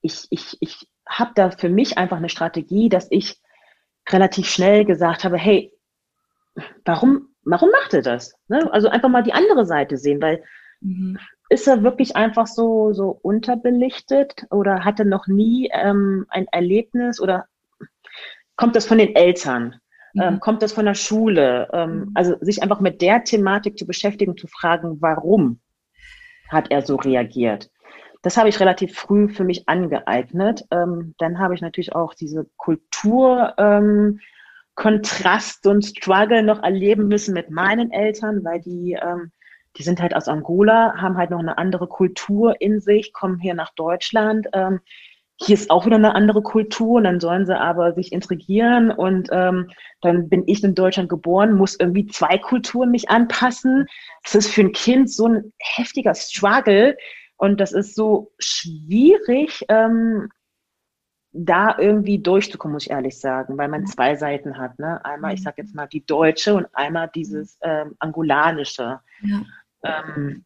[0.00, 3.40] ich, ich, ich habe da für mich einfach eine Strategie, dass ich
[4.08, 5.72] relativ schnell gesagt habe, hey,
[6.84, 8.34] warum, warum macht er das?
[8.48, 8.68] Ne?
[8.72, 10.42] Also einfach mal die andere Seite sehen, weil
[10.80, 11.18] mhm.
[11.48, 17.46] ist er wirklich einfach so, so unterbelichtet oder hatte noch nie ähm, ein Erlebnis oder
[18.56, 19.76] kommt das von den Eltern?
[20.14, 20.22] Mhm.
[20.22, 21.68] Ähm, kommt das von der Schule?
[21.72, 22.10] Ähm, mhm.
[22.14, 25.60] also sich einfach mit der Thematik zu beschäftigen, zu fragen, warum
[26.48, 27.70] hat er so reagiert?
[28.24, 30.64] Das habe ich relativ früh für mich angeeignet.
[30.70, 34.18] Ähm, dann habe ich natürlich auch diese Kultur, ähm,
[34.74, 39.30] Kontrast und Struggle noch erleben müssen mit meinen Eltern, weil die, ähm,
[39.76, 43.52] die sind halt aus Angola, haben halt noch eine andere Kultur in sich, kommen hier
[43.52, 44.46] nach Deutschland.
[44.54, 44.80] Ähm,
[45.36, 49.28] hier ist auch wieder eine andere Kultur und dann sollen sie aber sich integrieren und
[49.32, 49.70] ähm,
[50.00, 53.86] dann bin ich in Deutschland geboren, muss irgendwie zwei Kulturen mich anpassen.
[54.22, 56.96] Das ist für ein Kind so ein heftiger Struggle,
[57.36, 60.28] und das ist so schwierig, ähm,
[61.32, 64.78] da irgendwie durchzukommen, muss ich ehrlich sagen, weil man zwei Seiten hat.
[64.78, 65.04] Ne?
[65.04, 69.00] Einmal, ich sage jetzt mal, die deutsche und einmal dieses ähm, angolanische.
[69.22, 69.42] Ja.
[69.82, 70.44] Ähm,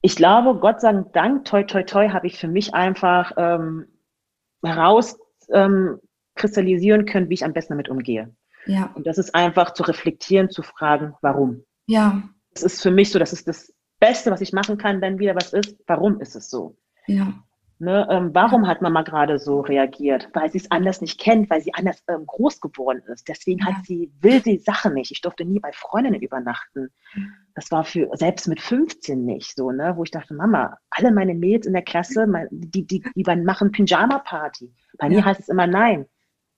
[0.00, 3.86] ich glaube, Gott sei Dank, toi, toi, toi, habe ich für mich einfach ähm,
[4.62, 5.18] heraus
[5.52, 5.98] ähm,
[6.36, 8.32] können, wie ich am besten damit umgehe.
[8.66, 8.92] Ja.
[8.94, 11.64] Und das ist einfach zu reflektieren, zu fragen, warum.
[11.86, 12.22] Ja.
[12.54, 15.34] Das ist für mich so, das ist das Beste, was ich machen kann, wenn wieder
[15.34, 15.76] was ist.
[15.86, 16.76] Warum ist es so?
[17.06, 17.32] Ja.
[17.80, 20.28] Ne, ähm, warum hat Mama gerade so reagiert?
[20.32, 23.28] Weil sie es anders nicht kennt, weil sie anders ähm, groß geworden ist.
[23.28, 23.66] Deswegen ja.
[23.66, 25.12] hat sie, will sie Sachen nicht.
[25.12, 26.90] Ich durfte nie bei Freundinnen übernachten.
[27.54, 31.34] Das war für, selbst mit 15 nicht so, ne, wo ich dachte, Mama, alle meine
[31.34, 34.74] Mädels in der Klasse, mein, die, die, die machen Pyjama-Party.
[34.98, 35.12] Bei ja.
[35.12, 36.06] mir heißt es immer nein.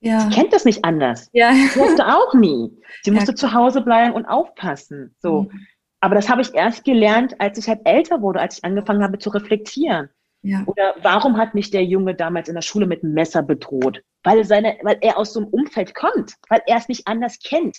[0.00, 0.20] Ja.
[0.20, 1.28] Sie kennt das nicht anders.
[1.34, 1.52] Ja.
[1.52, 2.74] Sie durfte auch nie.
[3.02, 5.14] Sie musste zu Hause bleiben und aufpassen.
[5.18, 5.42] So.
[5.42, 5.66] Mhm.
[6.00, 9.18] Aber das habe ich erst gelernt, als ich halt älter wurde, als ich angefangen habe
[9.18, 10.08] zu reflektieren.
[10.42, 10.62] Ja.
[10.64, 14.02] Oder warum hat mich der Junge damals in der Schule mit einem Messer bedroht?
[14.22, 17.78] Weil, seine, weil er aus so einem Umfeld kommt, weil er es nicht anders kennt.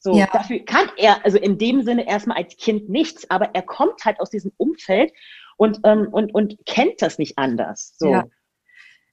[0.00, 0.28] So, ja.
[0.30, 4.20] dafür kann er, also in dem Sinne erstmal als Kind nichts, aber er kommt halt
[4.20, 5.12] aus diesem Umfeld
[5.56, 7.94] und, ähm, und, und kennt das nicht anders.
[7.98, 8.10] So.
[8.10, 8.24] Ja.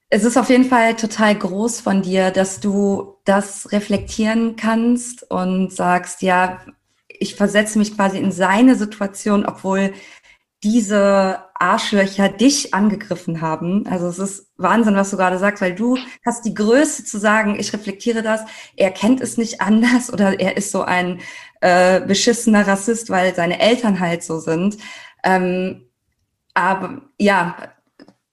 [0.10, 5.72] Es ist auf jeden Fall total groß von dir, dass du das reflektieren kannst und
[5.72, 6.60] sagst, ja,
[7.22, 9.94] ich versetze mich quasi in seine Situation, obwohl
[10.64, 13.88] diese Arschlöcher dich angegriffen haben.
[13.88, 17.60] Also es ist Wahnsinn, was du gerade sagst, weil du hast die Größe zu sagen,
[17.60, 18.42] ich reflektiere das,
[18.76, 21.20] er kennt es nicht anders oder er ist so ein
[21.62, 24.78] äh, beschissener Rassist, weil seine Eltern halt so sind.
[25.24, 25.88] Ähm,
[26.54, 27.56] aber ja,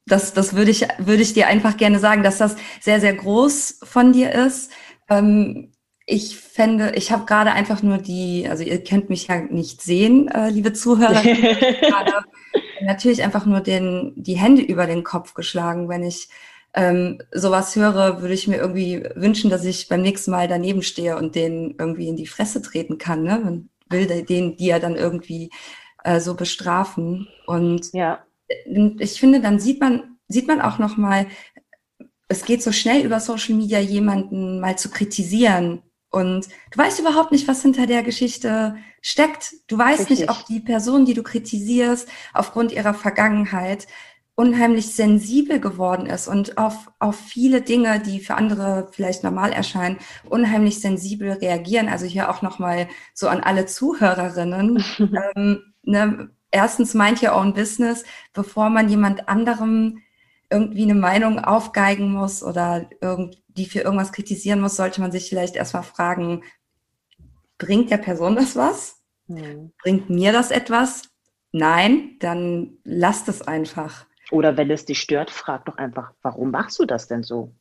[0.06, 3.80] das, das würde ich, würde ich dir einfach gerne sagen, dass das sehr, sehr groß
[3.84, 4.70] von dir ist.
[5.08, 5.72] Ähm,
[6.10, 10.28] ich fände, ich habe gerade einfach nur die, also ihr könnt mich ja nicht sehen,
[10.28, 12.24] äh, liebe Zuhörer, gerade
[12.80, 15.90] natürlich einfach nur den, die Hände über den Kopf geschlagen.
[15.90, 16.30] Wenn ich
[16.72, 21.18] ähm, sowas höre, würde ich mir irgendwie wünschen, dass ich beim nächsten Mal daneben stehe
[21.18, 23.22] und den irgendwie in die Fresse treten kann.
[23.24, 23.42] Ne?
[23.42, 25.50] Und will den, die ja dann irgendwie
[26.04, 27.28] äh, so bestrafen.
[27.46, 28.24] Und ja.
[28.66, 31.26] ich finde, dann sieht man, sieht man auch noch mal,
[32.28, 37.32] es geht so schnell über Social Media, jemanden mal zu kritisieren und du weißt überhaupt
[37.32, 39.54] nicht, was hinter der Geschichte steckt.
[39.66, 40.20] Du weißt Richtig.
[40.20, 43.86] nicht, ob die Person, die du kritisierst, aufgrund ihrer Vergangenheit
[44.34, 49.98] unheimlich sensibel geworden ist und auf, auf viele Dinge, die für andere vielleicht normal erscheinen,
[50.30, 51.88] unheimlich sensibel reagieren.
[51.88, 54.82] Also hier auch nochmal so an alle Zuhörerinnen.
[55.34, 60.02] ähm, ne, erstens meint ihr Own Business, bevor man jemand anderem
[60.50, 65.28] irgendwie eine Meinung aufgeigen muss oder irgendwie die für irgendwas kritisieren muss, sollte man sich
[65.28, 66.44] vielleicht erstmal fragen,
[67.58, 69.02] bringt der Person das was?
[69.26, 69.72] Mhm.
[69.82, 71.10] Bringt mir das etwas?
[71.52, 74.06] Nein, dann lasst es einfach.
[74.30, 77.54] Oder wenn es dich stört, frag doch einfach, warum machst du das denn so?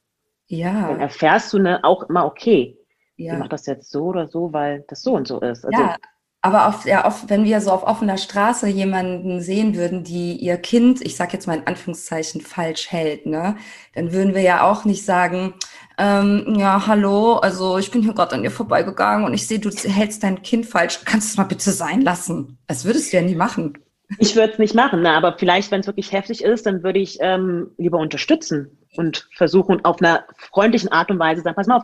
[0.47, 0.89] Ja.
[0.89, 2.77] Dann erfährst du ne, auch immer, okay,
[3.15, 3.33] ja.
[3.33, 5.65] ich mache das jetzt so oder so, weil das so und so ist.
[5.65, 5.95] Also, ja,
[6.41, 10.57] aber oft, ja, oft, wenn wir so auf offener Straße jemanden sehen würden, die ihr
[10.57, 13.57] Kind, ich sage jetzt mal in Anführungszeichen, falsch hält, ne,
[13.95, 15.55] dann würden wir ja auch nicht sagen,
[15.97, 19.69] ähm, ja, hallo, also ich bin hier gerade an dir vorbeigegangen und ich sehe, du
[19.69, 22.57] hältst dein Kind falsch, kannst du es mal bitte sein lassen?
[22.67, 23.77] Das würdest du ja nie machen.
[24.19, 26.99] Ich würde es nicht machen, na, aber vielleicht, wenn es wirklich heftig ist, dann würde
[26.99, 31.77] ich ähm, lieber unterstützen und versuchen, auf einer freundlichen Art und Weise sagen, pass mal
[31.77, 31.83] auf,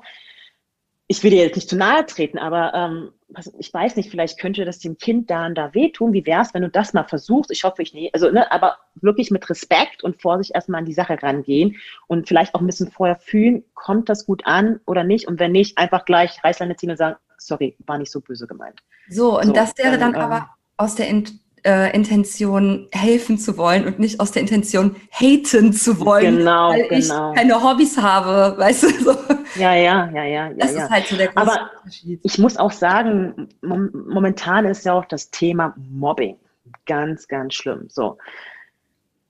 [1.07, 3.11] ich will dir jetzt nicht zu nahe treten, aber ähm,
[3.57, 6.13] ich weiß nicht, vielleicht könnte das dem Kind da und da wehtun.
[6.13, 7.51] Wie wäre es, wenn du das mal versuchst?
[7.51, 8.13] Ich hoffe, ich nicht.
[8.13, 11.77] Also, ne, aber wirklich mit Respekt und Vorsicht erstmal an die Sache rangehen
[12.07, 15.27] und vielleicht auch ein bisschen vorher fühlen, kommt das gut an oder nicht?
[15.27, 18.81] Und wenn nicht, einfach gleich Reißleine ziehen und sagen, sorry, war nicht so böse gemeint.
[19.09, 21.09] So, und so, das wäre dann, dann ähm, aber aus der
[21.65, 26.87] äh, Intention helfen zu wollen und nicht aus der Intention haten zu wollen, genau, weil
[26.87, 27.31] genau.
[27.31, 29.15] ich keine Hobbys habe, weißt du so.
[29.55, 30.49] Ja, ja, ja, ja.
[30.53, 32.19] Das ja, ist halt so der große Aber Unterschied.
[32.23, 36.37] Ich muss auch sagen, momentan ist ja auch das Thema Mobbing
[36.85, 37.85] ganz, ganz schlimm.
[37.89, 38.17] So.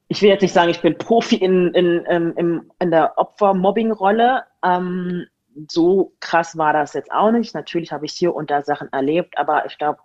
[0.08, 4.44] Ich will jetzt nicht sagen, ich bin Profi in, in, in, in, in der Opfer-Mobbing-Rolle.
[4.64, 5.26] Ähm,
[5.68, 7.54] so krass war das jetzt auch nicht.
[7.54, 10.00] Natürlich habe ich hier und da Sachen erlebt, aber ich glaube,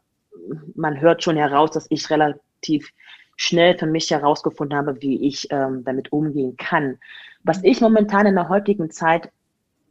[0.75, 2.93] man hört schon heraus, dass ich relativ
[3.37, 6.99] schnell für mich herausgefunden habe, wie ich ähm, damit umgehen kann.
[7.45, 9.31] Was ich momentan in der heutigen Zeit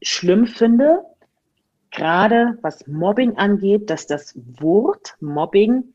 [0.01, 1.03] schlimm finde,
[1.91, 5.93] gerade was Mobbing angeht, dass das Wort Mobbing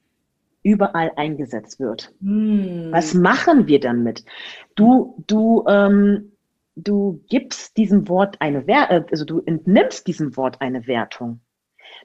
[0.62, 2.12] überall eingesetzt wird.
[2.20, 2.88] Hm.
[2.90, 4.24] Was machen wir damit?
[4.74, 6.32] Du, du, ähm,
[6.76, 11.40] du gibst diesem Wort eine Wertung, also du entnimmst diesem Wort eine Wertung.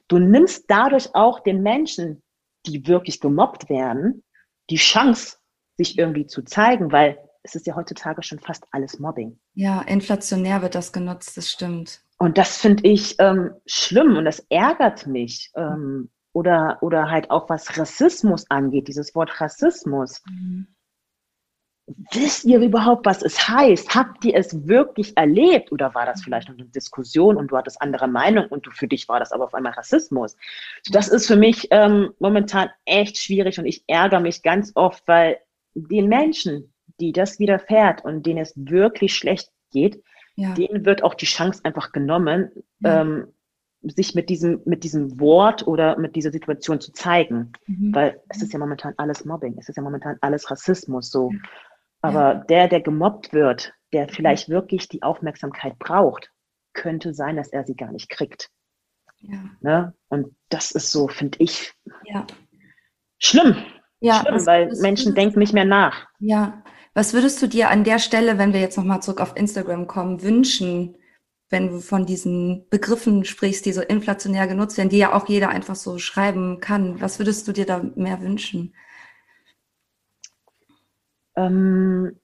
[0.08, 2.22] Du nimmst dadurch auch den Menschen
[2.66, 4.24] die wirklich gemobbt werden,
[4.70, 5.36] die Chance,
[5.76, 9.38] sich irgendwie zu zeigen, weil es ist ja heutzutage schon fast alles Mobbing.
[9.54, 12.02] Ja, inflationär wird das genutzt, das stimmt.
[12.18, 15.52] Und das finde ich ähm, schlimm und das ärgert mich.
[15.56, 20.22] Ähm, oder, oder halt auch was Rassismus angeht, dieses Wort Rassismus.
[20.28, 20.68] Mhm.
[22.12, 23.94] Wisst ihr überhaupt, was es heißt?
[23.94, 25.72] Habt ihr es wirklich erlebt?
[25.72, 28.88] Oder war das vielleicht noch eine Diskussion und du hattest andere Meinung und du, für
[28.88, 30.36] dich war das aber auf einmal Rassismus?
[30.90, 35.38] Das ist für mich ähm, momentan echt schwierig und ich ärgere mich ganz oft, weil
[35.74, 40.02] den Menschen, die das widerfährt und denen es wirklich schlecht geht,
[40.34, 40.54] ja.
[40.54, 43.02] denen wird auch die Chance einfach genommen, ja.
[43.02, 43.28] ähm,
[43.82, 47.52] sich mit diesem, mit diesem Wort oder mit dieser Situation zu zeigen.
[47.66, 47.94] Mhm.
[47.94, 51.30] Weil es ist ja momentan alles Mobbing, es ist ja momentan alles Rassismus so.
[52.00, 52.34] Aber ja.
[52.34, 56.30] der, der gemobbt wird, der vielleicht wirklich die Aufmerksamkeit braucht,
[56.74, 58.50] könnte sein, dass er sie gar nicht kriegt.
[59.20, 59.44] Ja.
[59.60, 59.94] Ne?
[60.08, 61.72] Und das ist so, finde ich,
[62.04, 62.26] ja.
[63.18, 63.56] schlimm.
[64.00, 66.06] Ja, schlimm, weil Menschen denken nicht mehr nach.
[66.20, 66.62] Ja.
[66.94, 70.22] Was würdest du dir an der Stelle, wenn wir jetzt nochmal zurück auf Instagram kommen,
[70.22, 70.96] wünschen,
[71.50, 75.48] wenn du von diesen Begriffen sprichst, die so inflationär genutzt werden, die ja auch jeder
[75.48, 77.00] einfach so schreiben kann?
[77.00, 78.74] Was würdest du dir da mehr wünschen?
[81.38, 82.18] Ähm,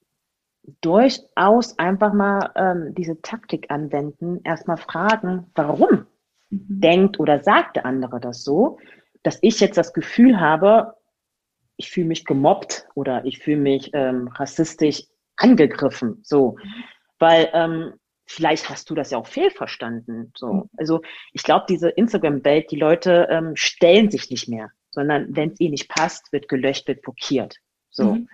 [0.80, 6.06] durchaus einfach mal ähm, diese Taktik anwenden, erstmal fragen, warum
[6.50, 6.80] mhm.
[6.80, 8.78] denkt oder sagt der andere das so,
[9.22, 10.94] dass ich jetzt das Gefühl habe,
[11.76, 15.04] ich fühle mich gemobbt oder ich fühle mich ähm, rassistisch
[15.36, 16.56] angegriffen, so,
[17.18, 17.94] weil ähm,
[18.26, 20.52] vielleicht hast du das ja auch fehlverstanden, so.
[20.52, 20.70] Mhm.
[20.76, 21.02] Also
[21.32, 25.72] ich glaube, diese Instagram-Welt, die Leute ähm, stellen sich nicht mehr, sondern wenn es ihnen
[25.72, 27.56] nicht passt, wird gelöscht, wird blockiert,
[27.90, 28.14] so.
[28.14, 28.28] Mhm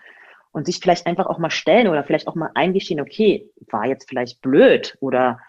[0.52, 4.08] und sich vielleicht einfach auch mal stellen oder vielleicht auch mal eingestehen, okay, war jetzt
[4.08, 5.40] vielleicht blöd oder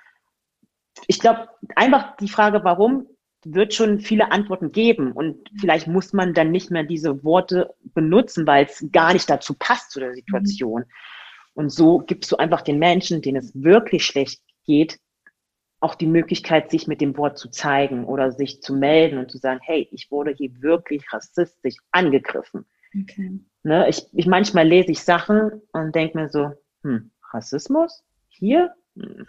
[1.07, 3.07] ich glaube, einfach die Frage, warum,
[3.43, 8.45] wird schon viele Antworten geben und vielleicht muss man dann nicht mehr diese Worte benutzen,
[8.45, 10.85] weil es gar nicht dazu passt zu der Situation.
[11.53, 14.99] Und so gibst du einfach den Menschen, denen es wirklich schlecht geht,
[15.79, 19.39] auch die Möglichkeit, sich mit dem Wort zu zeigen oder sich zu melden und zu
[19.39, 22.65] sagen, hey, ich wurde hier wirklich rassistisch angegriffen.
[22.95, 23.39] Okay.
[23.63, 26.51] Ne, ich, ich manchmal lese ich Sachen und denke mir so,
[26.83, 28.03] hm, Rassismus?
[28.29, 28.73] Hier?
[28.95, 29.27] Hm.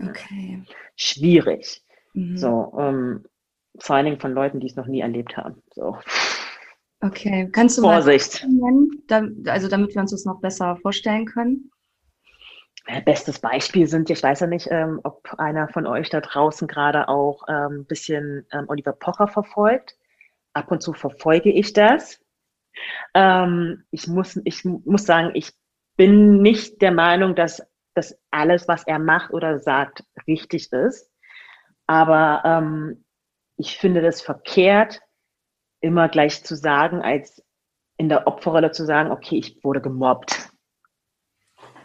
[0.00, 0.62] Okay.
[0.96, 1.82] Schwierig.
[2.12, 2.36] Mhm.
[2.36, 3.24] So, ähm,
[3.78, 5.62] vor allen Dingen von Leuten, die es noch nie erlebt haben.
[5.74, 5.98] So.
[7.00, 8.46] Okay, kannst du Vorsicht.
[8.48, 8.72] mal
[9.08, 11.70] nennen, also damit wir uns das noch besser vorstellen können?
[13.04, 17.08] Bestes Beispiel sind, ich weiß ja nicht, ähm, ob einer von euch da draußen gerade
[17.08, 19.96] auch ein ähm, bisschen ähm, Oliver Pocher verfolgt.
[20.52, 22.20] Ab und zu verfolge ich das.
[23.14, 25.52] Ähm, ich, muss, ich muss sagen, ich
[25.96, 31.10] bin nicht der Meinung, dass das alles, was er macht oder sagt, richtig ist.
[31.86, 33.04] Aber ähm,
[33.56, 35.00] ich finde das verkehrt,
[35.80, 37.42] immer gleich zu sagen, als
[37.96, 40.50] in der Opferrolle zu sagen, okay, ich wurde gemobbt.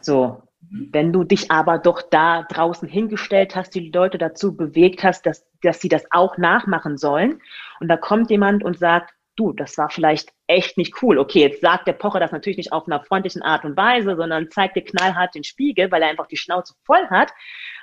[0.02, 0.89] So, mhm.
[0.92, 5.46] wenn du dich aber doch da draußen hingestellt hast, die Leute dazu bewegt hast, dass,
[5.62, 7.42] dass sie das auch nachmachen sollen,
[7.80, 11.18] und da kommt jemand und sagt, du, das war vielleicht echt nicht cool.
[11.18, 14.52] Okay, jetzt sagt der Pocher das natürlich nicht auf einer freundlichen Art und Weise, sondern
[14.52, 17.32] zeigt dir knallhart den Spiegel, weil er einfach die Schnauze voll hat.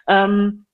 [0.07, 0.67] Ähm,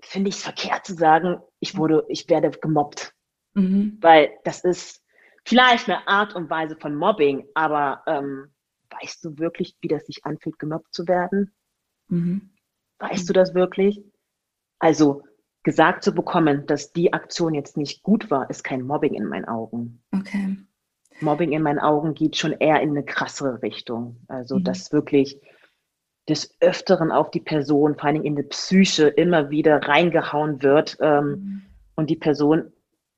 [0.00, 3.14] Finde ich es verkehrt zu sagen, ich wurde, ich werde gemobbt.
[3.54, 3.98] Mhm.
[4.00, 5.02] Weil das ist
[5.44, 8.52] vielleicht eine Art und Weise von Mobbing, aber ähm,
[8.90, 11.54] weißt du wirklich, wie das sich anfühlt, gemobbt zu werden?
[12.08, 12.50] Mhm.
[12.98, 14.02] Weißt du das wirklich?
[14.78, 15.22] Also
[15.62, 19.46] gesagt zu bekommen, dass die Aktion jetzt nicht gut war, ist kein Mobbing in meinen
[19.46, 20.02] Augen.
[20.12, 20.56] Okay.
[21.20, 24.16] Mobbing in meinen Augen geht schon eher in eine krassere Richtung.
[24.28, 24.64] Also, mhm.
[24.64, 25.40] dass wirklich
[26.28, 30.96] des Öfteren auf die Person, vor allem in die Psyche, immer wieder reingehauen wird.
[31.00, 31.62] Ähm, mhm.
[31.94, 32.72] Und die Person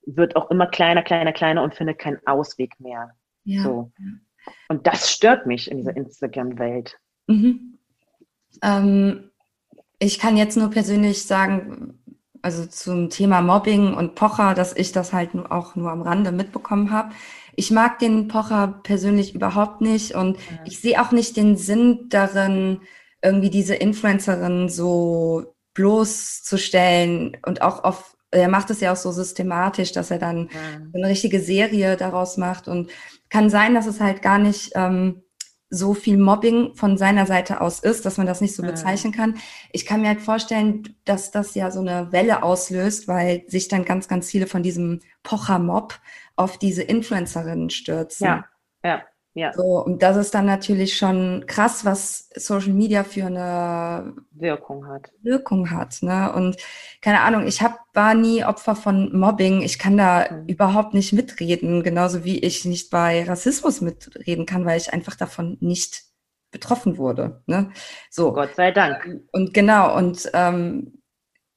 [0.06, 3.14] wird auch immer kleiner, kleiner, kleiner und findet keinen Ausweg mehr.
[3.44, 3.62] Ja.
[3.62, 3.92] So.
[4.68, 6.98] Und das stört mich in dieser Instagram-Welt.
[7.26, 7.78] Mhm.
[8.62, 9.30] Ähm,
[9.98, 11.98] ich kann jetzt nur persönlich sagen,
[12.44, 16.90] also zum Thema Mobbing und Pocher, dass ich das halt auch nur am Rande mitbekommen
[16.90, 17.14] habe.
[17.56, 20.58] Ich mag den Pocher persönlich überhaupt nicht und ja.
[20.66, 22.82] ich sehe auch nicht den Sinn darin,
[23.22, 29.92] irgendwie diese Influencerin so bloßzustellen und auch auf, er macht es ja auch so systematisch,
[29.92, 30.82] dass er dann ja.
[30.92, 32.90] eine richtige Serie daraus macht und
[33.30, 35.23] kann sein, dass es halt gar nicht ähm,
[35.70, 39.38] so viel Mobbing von seiner Seite aus ist, dass man das nicht so bezeichnen kann.
[39.72, 43.84] Ich kann mir halt vorstellen, dass das ja so eine Welle auslöst, weil sich dann
[43.84, 45.98] ganz, ganz viele von diesem Pocher-Mob
[46.36, 48.26] auf diese Influencerinnen stürzen.
[48.26, 48.44] Ja,
[48.84, 49.02] ja.
[49.34, 49.52] Ja.
[49.52, 55.10] So, und das ist dann natürlich schon krass, was Social Media für eine Wirkung hat.
[55.22, 56.32] Wirkung hat, ne?
[56.32, 56.56] Und
[57.02, 59.62] keine Ahnung, ich hab, war nie Opfer von Mobbing.
[59.62, 60.46] Ich kann da mhm.
[60.46, 65.56] überhaupt nicht mitreden, genauso wie ich nicht bei Rassismus mitreden kann, weil ich einfach davon
[65.60, 66.04] nicht
[66.52, 67.42] betroffen wurde.
[67.46, 67.72] Ne?
[68.10, 68.32] So.
[68.32, 69.20] Gott sei Dank.
[69.32, 71.02] Und genau, und ähm,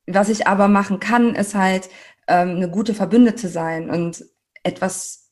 [0.08, 1.90] was ich aber machen kann, ist halt
[2.28, 4.26] ähm, eine gute Verbündete sein und
[4.64, 5.27] etwas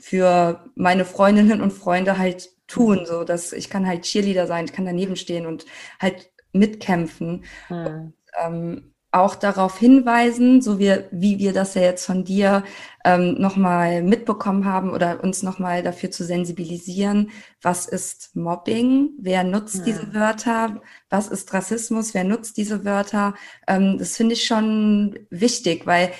[0.00, 4.72] für meine Freundinnen und Freunde halt tun, so dass ich kann halt Cheerleader sein, ich
[4.72, 5.66] kann daneben stehen und
[5.98, 7.44] halt mitkämpfen.
[7.68, 7.76] Mhm.
[7.76, 12.62] Und, ähm, auch darauf hinweisen, so wie, wie wir das ja jetzt von dir
[13.06, 17.30] ähm, nochmal mitbekommen haben oder uns nochmal dafür zu sensibilisieren,
[17.62, 19.84] was ist Mobbing, wer nutzt ja.
[19.84, 23.34] diese Wörter, was ist Rassismus, wer nutzt diese Wörter.
[23.66, 26.12] Ähm, das finde ich schon wichtig, weil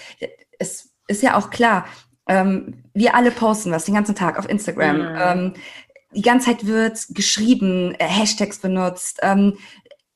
[0.58, 1.84] es ist ja auch klar,
[2.28, 5.00] ähm, wir alle posten was den ganzen Tag auf Instagram.
[5.00, 5.32] Ja.
[5.32, 5.54] Ähm,
[6.14, 9.58] die ganze Zeit wird geschrieben, äh, Hashtags benutzt, ähm,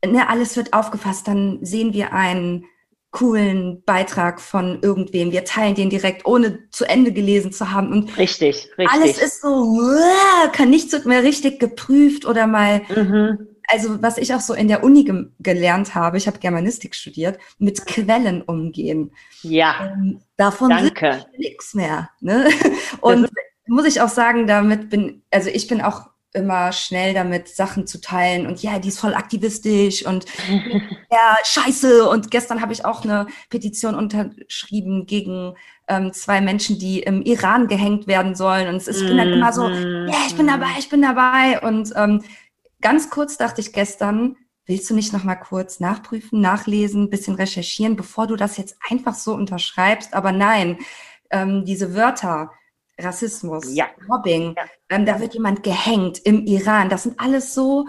[0.04, 2.64] ne, alles wird aufgefasst, dann sehen wir einen
[3.12, 5.32] coolen Beitrag von irgendwem.
[5.32, 7.92] Wir teilen den direkt, ohne zu Ende gelesen zu haben.
[7.92, 8.88] Und richtig, richtig.
[8.90, 9.78] Alles ist so,
[10.52, 12.80] kann nicht so mehr richtig geprüft oder mal.
[12.94, 13.48] Mhm.
[13.68, 17.38] Also was ich auch so in der Uni ge gelernt habe, ich habe Germanistik studiert,
[17.58, 19.12] mit Quellen umgehen.
[19.42, 19.92] Ja.
[19.94, 21.26] Ähm, davon Danke.
[21.38, 22.10] nichts mehr.
[22.20, 22.48] Ne?
[23.00, 23.28] Und
[23.66, 28.00] muss ich auch sagen, damit bin, also ich bin auch immer schnell damit, Sachen zu
[28.00, 30.24] teilen und ja, die ist voll aktivistisch und
[31.10, 32.08] ja, scheiße.
[32.08, 35.54] Und gestern habe ich auch eine Petition unterschrieben gegen
[35.88, 38.68] ähm, zwei Menschen, die im Iran gehängt werden sollen.
[38.68, 40.08] Und es ist, ich bin dann immer so, mhm.
[40.08, 41.60] ja, ich bin dabei, ich bin dabei.
[41.60, 42.22] Und ähm,
[42.82, 47.96] ganz kurz dachte ich gestern, willst du nicht noch mal kurz nachprüfen, nachlesen, bisschen recherchieren,
[47.96, 50.14] bevor du das jetzt einfach so unterschreibst?
[50.14, 50.78] Aber nein,
[51.30, 52.50] ähm, diese Wörter,
[52.98, 53.86] Rassismus, ja.
[54.06, 54.64] Mobbing, ja.
[54.90, 56.88] Ähm, da wird jemand gehängt im Iran.
[56.88, 57.86] Das sind alles so,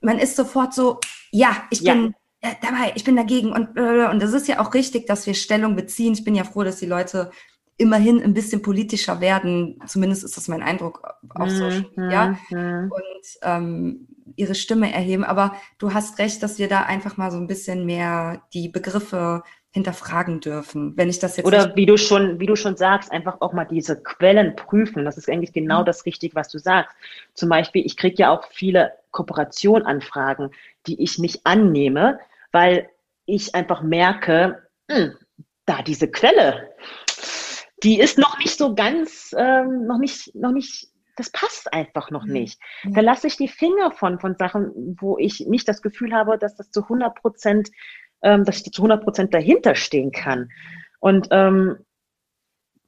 [0.00, 1.94] man ist sofort so, ja, ich ja.
[1.94, 3.52] bin äh, dabei, ich bin dagegen.
[3.52, 6.14] Und, äh, und das ist ja auch richtig, dass wir Stellung beziehen.
[6.14, 7.30] Ich bin ja froh, dass die Leute
[7.76, 9.78] immerhin ein bisschen politischer werden.
[9.86, 12.38] Zumindest ist das mein Eindruck auf mhm, Social Media.
[12.50, 12.90] Mhm.
[12.90, 15.24] Und ähm, ihre Stimme erheben.
[15.24, 19.42] Aber du hast recht, dass wir da einfach mal so ein bisschen mehr die Begriffe
[19.76, 23.42] hinterfragen dürfen, wenn ich das jetzt oder wie du schon wie du schon sagst einfach
[23.42, 25.84] auch mal diese Quellen prüfen das ist eigentlich genau mhm.
[25.84, 26.96] das Richtige was du sagst
[27.34, 30.48] zum Beispiel ich kriege ja auch viele Kooperationanfragen
[30.86, 32.18] die ich nicht annehme
[32.52, 32.88] weil
[33.26, 35.14] ich einfach merke mh, hm,
[35.66, 36.70] da diese Quelle
[37.82, 42.24] die ist noch nicht so ganz ähm, noch nicht noch nicht das passt einfach noch
[42.24, 42.60] nicht.
[42.84, 42.90] Ja.
[42.94, 46.54] Da lasse ich die Finger von, von Sachen, wo ich nicht das Gefühl habe, dass
[46.56, 47.70] das zu 100 Prozent
[48.22, 50.50] ähm, dass ich zu 100 Prozent dahinter stehen kann.
[51.00, 51.76] Und ähm,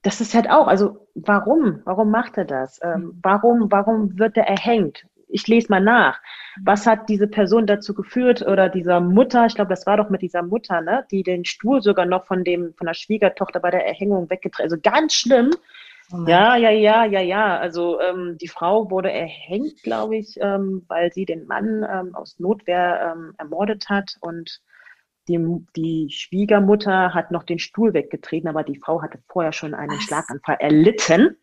[0.03, 1.81] das ist halt auch, also warum?
[1.85, 2.81] Warum macht er das?
[2.83, 3.19] Ähm, mhm.
[3.23, 5.07] warum, warum wird er erhängt?
[5.31, 6.21] Ich lese mal nach.
[6.65, 10.23] Was hat diese Person dazu geführt oder dieser Mutter, ich glaube, das war doch mit
[10.23, 13.87] dieser Mutter, ne, die den Stuhl sogar noch von dem, von der Schwiegertochter bei der
[13.87, 14.65] Erhängung weggedreht.
[14.65, 15.51] Also ganz schlimm.
[16.11, 17.59] Oh ja, ja, ja, ja, ja.
[17.59, 22.39] Also ähm, die Frau wurde erhängt, glaube ich, ähm, weil sie den Mann ähm, aus
[22.39, 24.63] Notwehr ähm, ermordet hat und
[25.29, 25.39] die,
[25.77, 30.05] die Schwiegermutter hat noch den Stuhl weggetreten, aber die Frau hatte vorher schon einen Was?
[30.05, 31.37] Schlaganfall erlitten.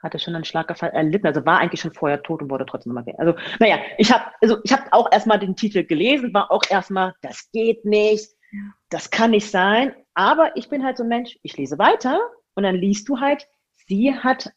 [0.00, 3.14] Hatte schon einen Schlaganfall erlitten, also war eigentlich schon vorher tot und wurde trotzdem nochmal.
[3.18, 7.14] Also, naja, ich habe also ich hab auch erstmal den Titel gelesen, war auch erstmal,
[7.22, 8.30] das geht nicht,
[8.90, 9.92] das kann nicht sein.
[10.12, 12.20] Aber ich bin halt so ein Mensch, ich lese weiter
[12.54, 13.48] und dann liest du halt,
[13.86, 14.52] sie hat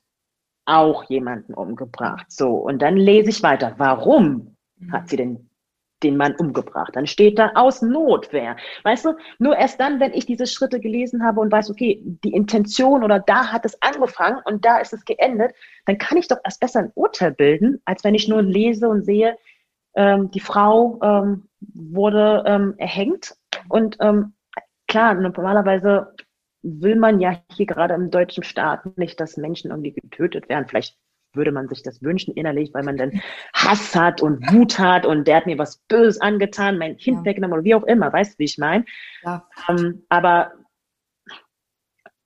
[0.65, 2.25] auch jemanden umgebracht.
[2.29, 3.75] So, und dann lese ich weiter.
[3.77, 4.55] Warum
[4.91, 5.47] hat sie denn
[6.03, 6.95] den Mann umgebracht.
[6.95, 8.55] Dann steht da aus Notwehr.
[8.83, 12.33] Weißt du, nur erst dann, wenn ich diese Schritte gelesen habe und weiß, okay, die
[12.33, 15.53] Intention oder da hat es angefangen und da ist es geendet,
[15.85, 19.03] dann kann ich doch erst besser ein Urteil bilden, als wenn ich nur lese und
[19.03, 19.37] sehe,
[19.95, 23.35] ähm, die Frau ähm, wurde ähm, erhängt.
[23.69, 24.33] Und ähm,
[24.87, 26.13] klar, normalerweise
[26.67, 30.67] will man ja hier gerade im deutschen Staat nicht, dass Menschen irgendwie getötet werden.
[30.67, 30.97] Vielleicht
[31.33, 33.21] würde man sich das wünschen innerlich, weil man dann
[33.53, 37.25] Hass hat und Wut hat und der hat mir was Böses angetan, mein Kind ja.
[37.25, 38.85] weggenommen oder wie auch immer, weißt du, wie ich meine?
[39.23, 39.47] Ja.
[39.69, 40.53] Ähm, aber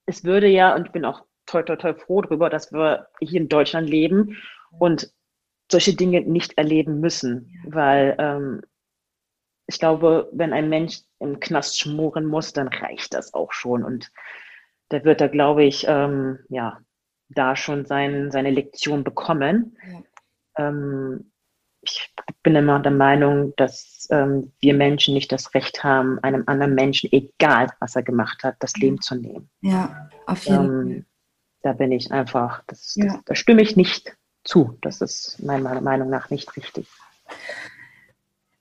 [0.06, 3.42] es würde ja, und ich bin auch toll, toll, toll froh darüber, dass wir hier
[3.42, 4.38] in Deutschland leben
[4.80, 5.12] und
[5.72, 8.62] solche Dinge nicht erleben müssen, weil ähm,
[9.68, 14.12] ich glaube, wenn ein Mensch im Knast schmoren muss, dann reicht das auch schon und
[14.92, 16.80] der wird da, glaube ich, ähm, ja,
[17.30, 19.78] da schon sein, seine Lektion bekommen.
[19.90, 20.68] Ja.
[20.68, 21.32] Ähm,
[21.82, 26.76] ich bin immer der Meinung, dass ähm, wir Menschen nicht das Recht haben, einem anderen
[26.76, 29.50] Menschen, egal was er gemacht hat, das Leben zu nehmen.
[29.62, 31.06] Ja, auf jeden ähm, Fall.
[31.64, 33.06] Da bin ich einfach, das, ja.
[33.06, 34.78] das, da stimme ich nicht zu.
[34.82, 36.88] Das ist meiner Meinung nach nicht richtig.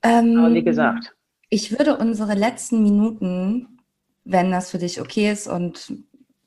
[0.03, 1.15] Ähm, Aber wie gesagt.
[1.49, 3.79] Ich würde unsere letzten Minuten,
[4.23, 5.93] wenn das für dich okay ist und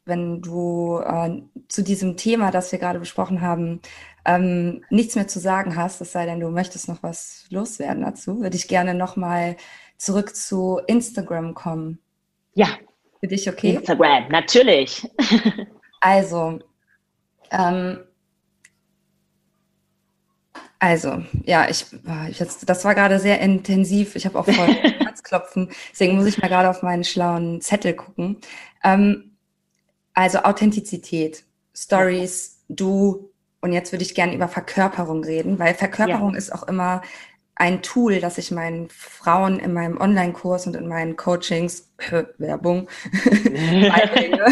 [0.06, 3.80] wenn du äh, zu diesem Thema, das wir gerade besprochen haben,
[4.24, 8.40] ähm, nichts mehr zu sagen hast, es sei denn, du möchtest noch was loswerden dazu,
[8.40, 9.56] würde ich gerne nochmal
[9.96, 11.98] zurück zu Instagram kommen.
[12.54, 12.68] Ja.
[13.20, 13.76] Für dich okay?
[13.76, 15.08] Instagram, natürlich.
[16.00, 16.58] also,
[17.50, 18.00] ähm,
[20.84, 21.86] Also, ja, ich,
[22.28, 24.16] ich jetzt, das war gerade sehr intensiv.
[24.16, 24.54] Ich habe auch voll
[25.02, 25.70] Herzklopfen.
[25.90, 28.36] Deswegen muss ich mal gerade auf meinen schlauen Zettel gucken.
[28.84, 29.30] Ähm,
[30.12, 33.30] also Authentizität, Stories, du.
[33.62, 36.36] Und jetzt würde ich gerne über Verkörperung reden, weil Verkörperung ja.
[36.36, 37.00] ist auch immer
[37.54, 41.88] ein Tool, das ich meinen Frauen in meinem Online-Kurs und in meinen Coachings,
[42.36, 42.90] Werbung,
[43.24, 44.44] beibringe.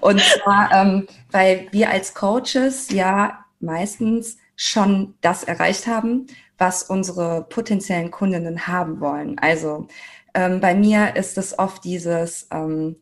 [0.00, 6.26] und zwar, ähm, weil wir als Coaches ja meistens schon das erreicht haben,
[6.58, 9.38] was unsere potenziellen Kundinnen haben wollen.
[9.38, 9.86] Also
[10.34, 12.96] ähm, bei mir ist es oft dieses ähm,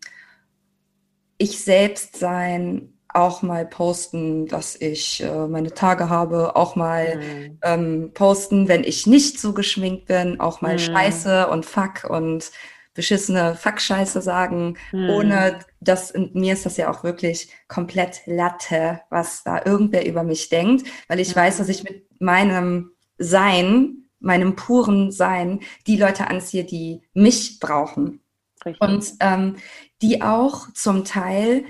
[1.38, 7.58] Ich selbst sein, auch mal posten, dass ich äh, meine Tage habe, auch mal mhm.
[7.62, 10.78] ähm, posten, wenn ich nicht so geschminkt bin, auch mal mhm.
[10.78, 12.52] Scheiße und Fuck und
[12.96, 15.10] beschissene Fuck-Scheiße sagen, mhm.
[15.10, 20.48] ohne dass, mir ist das ja auch wirklich komplett Latte, was da irgendwer über mich
[20.48, 26.64] denkt, weil ich weiß, dass ich mit meinem Sein, meinem puren Sein, die Leute anziehe,
[26.64, 28.20] die mich brauchen.
[28.64, 28.80] Richtig.
[28.80, 29.56] Und ähm,
[30.02, 31.64] die auch zum Teil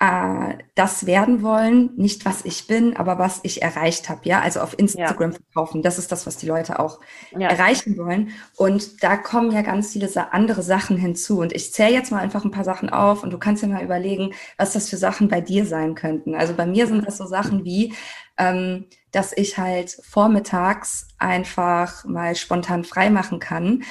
[0.00, 4.60] äh, das werden wollen, nicht was ich bin, aber was ich erreicht habe, ja, also
[4.60, 5.36] auf Instagram ja.
[5.36, 5.82] verkaufen.
[5.82, 7.00] Das ist das, was die Leute auch
[7.36, 7.48] ja.
[7.48, 8.30] erreichen wollen.
[8.56, 11.40] Und da kommen ja ganz viele andere Sachen hinzu.
[11.40, 13.82] Und ich zähle jetzt mal einfach ein paar Sachen auf und du kannst ja mal
[13.82, 16.36] überlegen, was das für Sachen bei dir sein könnten.
[16.36, 17.92] Also bei mir sind das so Sachen wie,
[18.36, 23.82] ähm, dass ich halt vormittags einfach mal spontan frei machen kann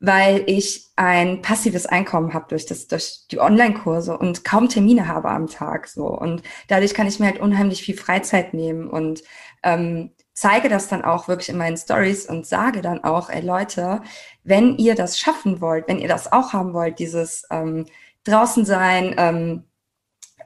[0.00, 5.30] weil ich ein passives Einkommen habe durch das durch die Online-Kurse und kaum Termine habe
[5.30, 6.06] am Tag so.
[6.06, 9.22] Und dadurch kann ich mir halt unheimlich viel Freizeit nehmen und
[9.62, 14.02] ähm, zeige das dann auch wirklich in meinen Stories und sage dann auch, ey Leute,
[14.44, 17.86] wenn ihr das schaffen wollt, wenn ihr das auch haben wollt, dieses ähm,
[18.22, 19.64] draußen sein, ähm,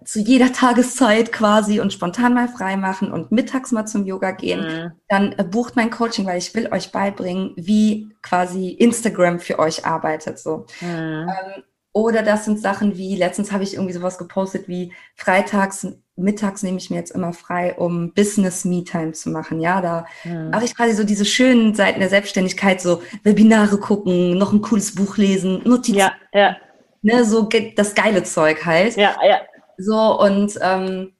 [0.04, 4.60] zu jeder Tageszeit quasi und spontan mal frei machen und mittags mal zum Yoga gehen,
[4.60, 4.92] mhm.
[5.08, 9.84] dann äh, bucht mein Coaching, weil ich will euch beibringen, wie quasi Instagram für euch
[9.84, 10.38] arbeitet.
[10.38, 10.66] So.
[10.80, 11.28] Mhm.
[11.28, 11.62] Ähm,
[11.94, 15.86] oder das sind Sachen wie, letztens habe ich irgendwie sowas gepostet wie freitags,
[16.16, 19.60] mittags nehme ich mir jetzt immer frei, um Business Me-Time zu machen.
[19.60, 20.50] Ja, da mhm.
[20.50, 24.94] mache ich quasi so diese schönen Seiten der Selbstständigkeit, so Webinare gucken, noch ein cooles
[24.94, 25.98] Buch lesen, Notizen.
[25.98, 26.56] Ja, ja.
[27.02, 28.96] Ne, so das geile Zeug halt.
[28.96, 29.40] Ja, ja.
[29.78, 31.12] So, und ähm,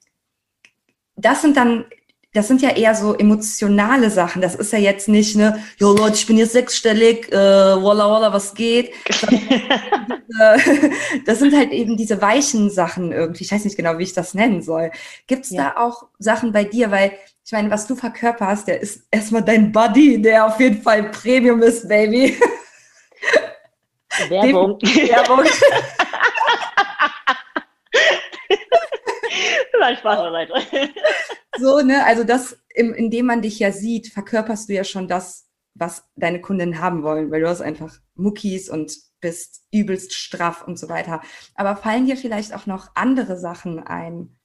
[1.16, 1.84] das sind dann,
[2.34, 4.42] das sind ja eher so emotionale Sachen.
[4.42, 8.32] Das ist ja jetzt nicht, ne, jo Leute, ich bin jetzt sechsstellig, äh, walla walla,
[8.32, 8.92] was geht.
[11.26, 13.44] das sind halt eben diese weichen Sachen irgendwie.
[13.44, 14.90] Ich weiß nicht genau, wie ich das nennen soll.
[15.26, 15.74] Gibt es ja.
[15.74, 16.90] da auch Sachen bei dir?
[16.90, 17.12] Weil
[17.44, 21.62] ich meine, was du verkörperst, der ist erstmal dein Buddy, der auf jeden Fall Premium
[21.62, 22.38] ist, Baby.
[24.28, 24.78] Werbung.
[24.80, 25.44] Werbung.
[29.82, 30.54] Nein, Spaß beiseite.
[31.58, 35.50] So, ne, also das, im, indem man dich ja sieht, verkörperst du ja schon das,
[35.74, 40.78] was deine Kunden haben wollen, weil du hast einfach Muckis und bist übelst straff und
[40.78, 41.20] so weiter.
[41.54, 44.38] Aber fallen dir vielleicht auch noch andere Sachen ein?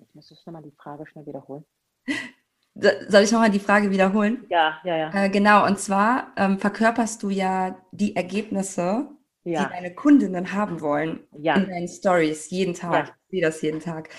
[0.00, 1.64] Ich muss jetzt nochmal die Frage schnell wiederholen.
[2.74, 4.44] Soll ich nochmal die Frage wiederholen?
[4.50, 5.14] Ja, ja, ja.
[5.14, 9.08] Äh, genau, und zwar ähm, verkörperst du ja die Ergebnisse
[9.52, 9.64] ja.
[9.64, 11.54] die deine Kundinnen haben wollen ja.
[11.56, 13.08] in deinen Stories jeden Tag.
[13.08, 13.14] Ja.
[13.24, 14.10] Ich sehe das jeden Tag.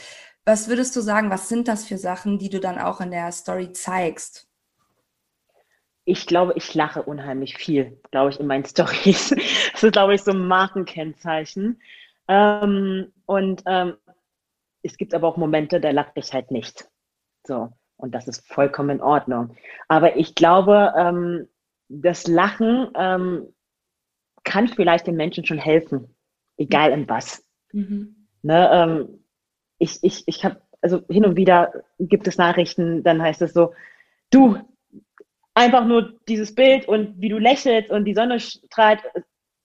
[0.46, 3.32] Was würdest du sagen, was sind das für Sachen, die du dann auch in der
[3.32, 4.48] Story zeigst?
[6.06, 9.30] Ich glaube, ich lache unheimlich viel, glaube ich, in meinen Stories.
[9.74, 11.82] Das ist, glaube ich, so ein Markenkennzeichen.
[12.28, 13.96] Ähm, und ähm,
[14.82, 16.90] es gibt aber auch Momente, da lache ich halt nicht.
[17.46, 17.70] So.
[17.98, 19.56] Und das ist vollkommen in Ordnung.
[19.88, 21.50] Aber ich glaube, ähm,
[21.90, 23.54] das Lachen ähm,
[24.50, 26.16] kann vielleicht den Menschen schon helfen,
[26.58, 27.46] egal in was.
[27.72, 28.28] Mhm.
[28.42, 29.24] Ne, ähm,
[29.78, 33.74] ich ich, ich habe, also hin und wieder gibt es Nachrichten, dann heißt es so,
[34.32, 34.58] du,
[35.54, 39.02] einfach nur dieses Bild und wie du lächelst und die Sonne strahlt,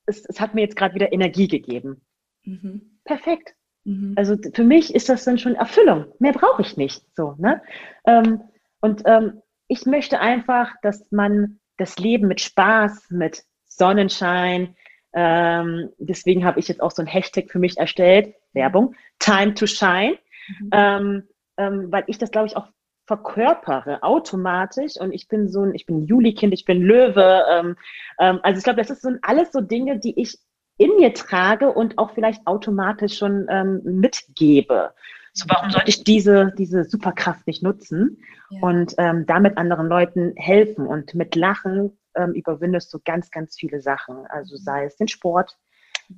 [0.04, 2.02] es, es hat mir jetzt gerade wieder Energie gegeben.
[2.42, 2.98] Mhm.
[3.04, 3.54] Perfekt.
[3.84, 4.12] Mhm.
[4.16, 6.12] Also für mich ist das dann schon Erfüllung.
[6.18, 7.02] Mehr brauche ich nicht.
[7.16, 7.62] So, ne?
[8.06, 8.42] Ähm,
[8.80, 13.44] und ähm, ich möchte einfach, dass man das Leben mit Spaß, mit
[13.76, 14.76] Sonnenschein.
[15.12, 19.66] Ähm, deswegen habe ich jetzt auch so ein Hashtag für mich erstellt, Werbung, Time to
[19.66, 20.18] Shine,
[20.60, 20.70] mhm.
[20.72, 22.68] ähm, ähm, weil ich das, glaube ich, auch
[23.06, 27.44] verkörpere automatisch und ich bin so ein, ich bin Juli-Kind, ich bin Löwe.
[27.50, 27.76] Ähm,
[28.18, 30.38] ähm, also ich glaube, das ist so alles so Dinge, die ich
[30.78, 34.92] in mir trage und auch vielleicht automatisch schon ähm, mitgebe.
[35.32, 38.18] So, warum sollte ich diese, diese Superkraft nicht nutzen
[38.50, 38.60] ja.
[38.62, 40.86] und ähm, damit anderen Leuten helfen?
[40.86, 44.26] Und mit Lachen ähm, überwindest du ganz, ganz viele Sachen.
[44.26, 45.56] Also sei es den Sport,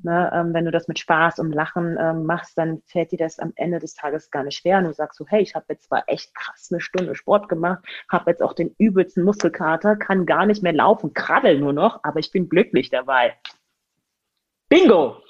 [0.03, 3.39] Ne, ähm, wenn du das mit Spaß und Lachen ähm, machst, dann fällt dir das
[3.39, 4.79] am Ende des Tages gar nicht schwer.
[4.79, 7.85] Und du sagst so, hey, ich habe jetzt zwar echt krass eine Stunde Sport gemacht,
[8.11, 12.19] habe jetzt auch den übelsten Muskelkater, kann gar nicht mehr laufen, krabbel nur noch, aber
[12.19, 13.37] ich bin glücklich dabei.
[14.69, 15.23] Bingo!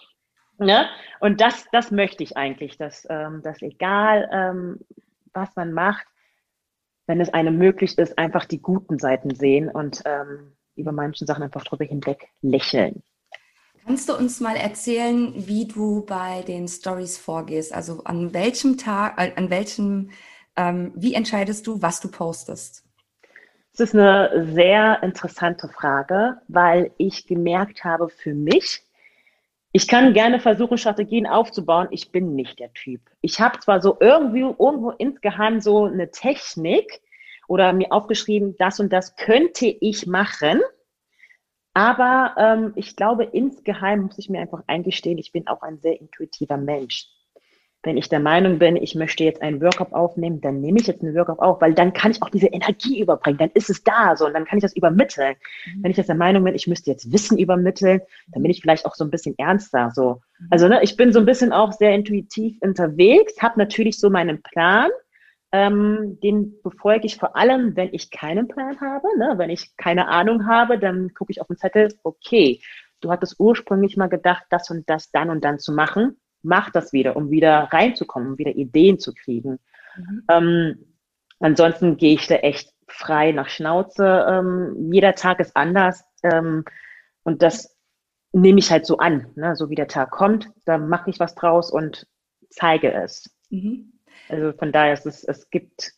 [0.59, 0.89] Ne?
[1.21, 4.81] Und das, das möchte ich eigentlich, dass, ähm, dass egal, ähm,
[5.35, 6.07] was man macht,
[7.07, 11.43] wenn es einem möglich ist, einfach die guten Seiten sehen und ähm, über manchen Sachen
[11.43, 13.03] einfach drüber hinweg lächeln.
[13.87, 17.73] Kannst du uns mal erzählen, wie du bei den Stories vorgehst?
[17.73, 20.11] Also an welchem Tag, äh, an welchem,
[20.57, 22.83] ähm, wie entscheidest du, was du postest?
[23.77, 28.83] Das ist eine sehr interessante Frage, weil ich gemerkt habe für mich,
[29.77, 31.89] ich kann gerne versuchen, Strategien aufzubauen.
[31.91, 33.03] Ich bin nicht der Typ.
[33.21, 37.03] Ich habe zwar so irgendwie irgendwo insgeheim so eine Technik
[37.47, 40.63] oder mir aufgeschrieben, das und das könnte ich machen.
[41.75, 46.01] Aber ähm, ich glaube, insgeheim muss ich mir einfach eingestehen, ich bin auch ein sehr
[46.01, 47.09] intuitiver Mensch.
[47.87, 51.05] Wenn ich der Meinung bin, ich möchte jetzt einen Workup aufnehmen, dann nehme ich jetzt
[51.05, 54.17] einen Workup auf, weil dann kann ich auch diese Energie überbringen, dann ist es da
[54.17, 55.37] so und dann kann ich das übermitteln.
[55.67, 55.85] Mhm.
[55.85, 58.01] Wenn ich jetzt der Meinung bin, ich müsste jetzt Wissen übermitteln,
[58.33, 59.93] dann bin ich vielleicht auch so ein bisschen ernster.
[59.95, 60.21] So.
[60.41, 60.47] Mhm.
[60.51, 64.43] Also ne, ich bin so ein bisschen auch sehr intuitiv unterwegs, habe natürlich so meinen
[64.43, 64.91] Plan,
[65.53, 69.07] ähm, den befolge ich vor allem, wenn ich keinen Plan habe.
[69.17, 69.35] Ne?
[69.37, 72.61] Wenn ich keine Ahnung habe, dann gucke ich auf den Zettel, okay,
[73.01, 76.17] du hattest ursprünglich mal gedacht, das und das dann und dann zu machen.
[76.43, 79.59] Mach das wieder, um wieder reinzukommen, um wieder Ideen zu kriegen.
[79.97, 80.25] Mhm.
[80.31, 80.97] Ähm,
[81.41, 84.27] ansonsten gehe ich da echt frei nach Schnauze.
[84.29, 86.05] Ähm, jeder Tag ist anders.
[86.23, 86.65] Ähm,
[87.23, 87.77] und das
[88.33, 89.33] nehme ich halt so an.
[89.35, 89.57] Ne?
[89.57, 92.07] So wie der Tag kommt, da mache ich was draus und
[92.51, 93.31] zeige es.
[93.51, 93.93] Mhm.
[94.29, 95.93] Also von daher ist es, es gibt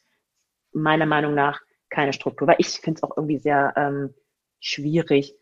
[0.72, 1.60] meiner Meinung nach
[1.90, 4.14] keine Struktur, weil ich finde es auch irgendwie sehr ähm,
[4.60, 5.34] schwierig.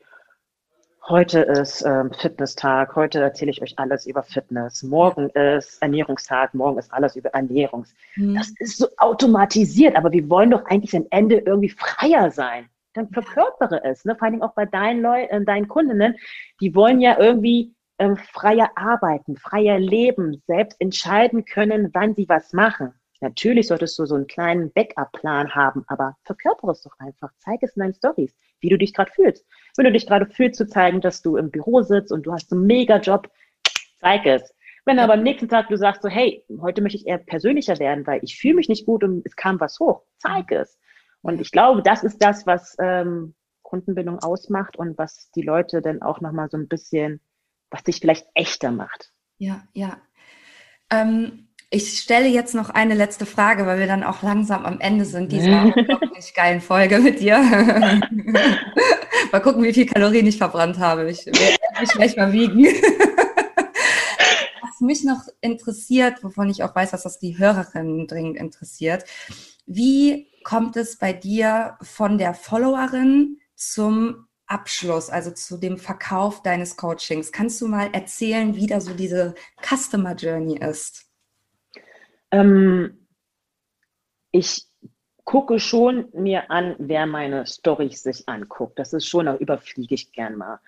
[1.09, 4.83] Heute ist ähm, Fitnesstag, heute erzähle ich euch alles über Fitness.
[4.83, 7.95] Morgen ist Ernährungstag, morgen ist alles über Ernährungs.
[8.17, 8.35] Mhm.
[8.35, 12.69] Das ist so automatisiert, aber wir wollen doch eigentlich am Ende irgendwie freier sein.
[12.95, 14.17] Dann verkörpere es, ne?
[14.17, 16.17] vor allen Dingen auch bei deinen Leuten, äh, deinen Kundinnen,
[16.61, 22.53] die wollen ja irgendwie ähm, freier arbeiten, freier leben, selbst entscheiden können, wann sie was
[22.53, 22.95] machen.
[23.21, 27.31] Natürlich solltest du so einen kleinen Backup-Plan haben, aber verkörpere es doch einfach.
[27.39, 29.47] Zeig es in deinen Stories, wie du dich gerade fühlst.
[29.77, 32.53] Wenn du dich gerade fühlst, zu zeigen, dass du im Büro sitzt und du hast
[32.53, 33.31] einen Mega-Job,
[34.01, 34.55] zeig es.
[34.85, 38.07] Wenn aber am nächsten Tag du sagst so, hey, heute möchte ich eher persönlicher werden,
[38.07, 40.79] weil ich fühle mich nicht gut und es kam was hoch, zeig es.
[41.23, 46.03] Und ich glaube, das ist das, was ähm, Kundenbindung ausmacht und was die Leute dann
[46.03, 47.21] auch nochmal so ein bisschen
[47.71, 49.11] was dich vielleicht echter macht.
[49.39, 49.99] Ja, ja.
[50.91, 55.05] Ähm, ich stelle jetzt noch eine letzte Frage, weil wir dann auch langsam am Ende
[55.05, 57.39] sind dieser unglaublich geilen Folge mit dir.
[59.33, 61.11] mal gucken, wie viel Kalorien ich verbrannt habe.
[61.11, 62.65] Ich werde mich gleich mal wiegen.
[64.63, 69.05] Was mich noch interessiert, wovon ich auch weiß, dass das die Hörerinnen dringend interessiert,
[69.67, 76.77] wie kommt es bei dir von der Followerin zum Abschluss, also zu dem Verkauf deines
[76.77, 77.33] Coachings.
[77.33, 81.07] Kannst du mal erzählen, wie da so diese Customer Journey ist?
[82.31, 83.09] Ähm,
[84.31, 84.67] ich
[85.27, 88.79] gucke schon mir an, wer meine Storys sich anguckt.
[88.79, 90.61] Das ist schon, da überfliege ich gern mal.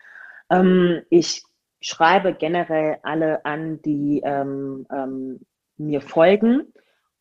[0.51, 1.45] Ähm, ich
[1.81, 5.41] schreibe generell alle an, die ähm, ähm
[5.81, 6.73] mir folgen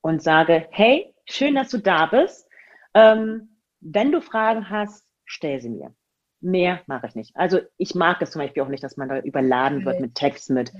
[0.02, 2.50] und sage, hey, schön, dass du da bist.
[2.96, 5.94] Ähm, wenn du Fragen hast, stell sie mir.
[6.42, 7.36] Mehr mache ich nicht.
[7.36, 10.50] Also ich mag es zum Beispiel auch nicht, dass man da überladen wird mit Text,
[10.50, 10.72] mit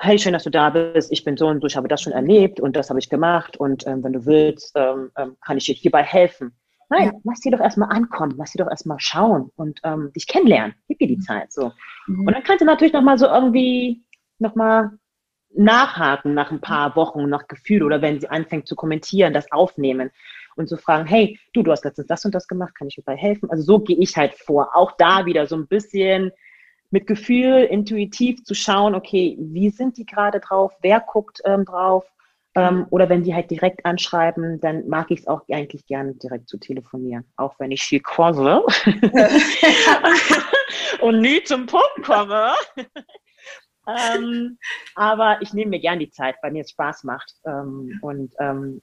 [0.00, 2.12] hey, schön, dass du da bist, ich bin so und so, ich habe das schon
[2.12, 5.64] erlebt und das habe ich gemacht und ähm, wenn du willst, ähm, ähm, kann ich
[5.64, 6.52] dir hierbei helfen.
[6.90, 7.20] Nein, ja.
[7.24, 10.74] lass sie doch erstmal ankommen, lass sie doch erstmal schauen und ähm, dich kennenlernen.
[10.86, 11.22] Gib dir die mhm.
[11.22, 11.72] Zeit so.
[12.06, 12.26] Mhm.
[12.26, 14.02] Und dann kannst du natürlich nochmal so irgendwie
[14.38, 14.92] nochmal
[15.54, 20.10] nachhaken nach ein paar Wochen, nach Gefühl oder wenn sie anfängt zu kommentieren, das aufnehmen
[20.56, 23.02] und zu fragen, hey, du, du hast letztens das und das gemacht, kann ich dir
[23.04, 23.50] dabei helfen?
[23.50, 24.70] Also so gehe ich halt vor.
[24.74, 26.30] Auch da wieder so ein bisschen
[26.90, 32.04] mit Gefühl, intuitiv zu schauen, okay, wie sind die gerade drauf, wer guckt ähm, drauf?
[32.54, 36.48] Ähm, oder wenn die halt direkt anschreiben, dann mag ich es auch eigentlich gerne direkt
[36.48, 38.62] zu telefonieren, auch wenn ich viel quassel
[41.00, 42.52] und nie zum Punkt komme.
[43.86, 44.58] ähm,
[44.94, 47.32] aber ich nehme mir gern die Zeit, weil mir es Spaß macht.
[47.46, 48.82] Ähm, und ähm,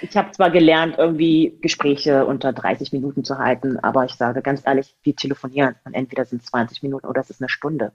[0.00, 4.62] ich habe zwar gelernt, irgendwie Gespräche unter 30 Minuten zu halten, aber ich sage ganz
[4.64, 7.92] ehrlich, wir telefonieren und entweder sind es 20 Minuten oder es ist eine Stunde,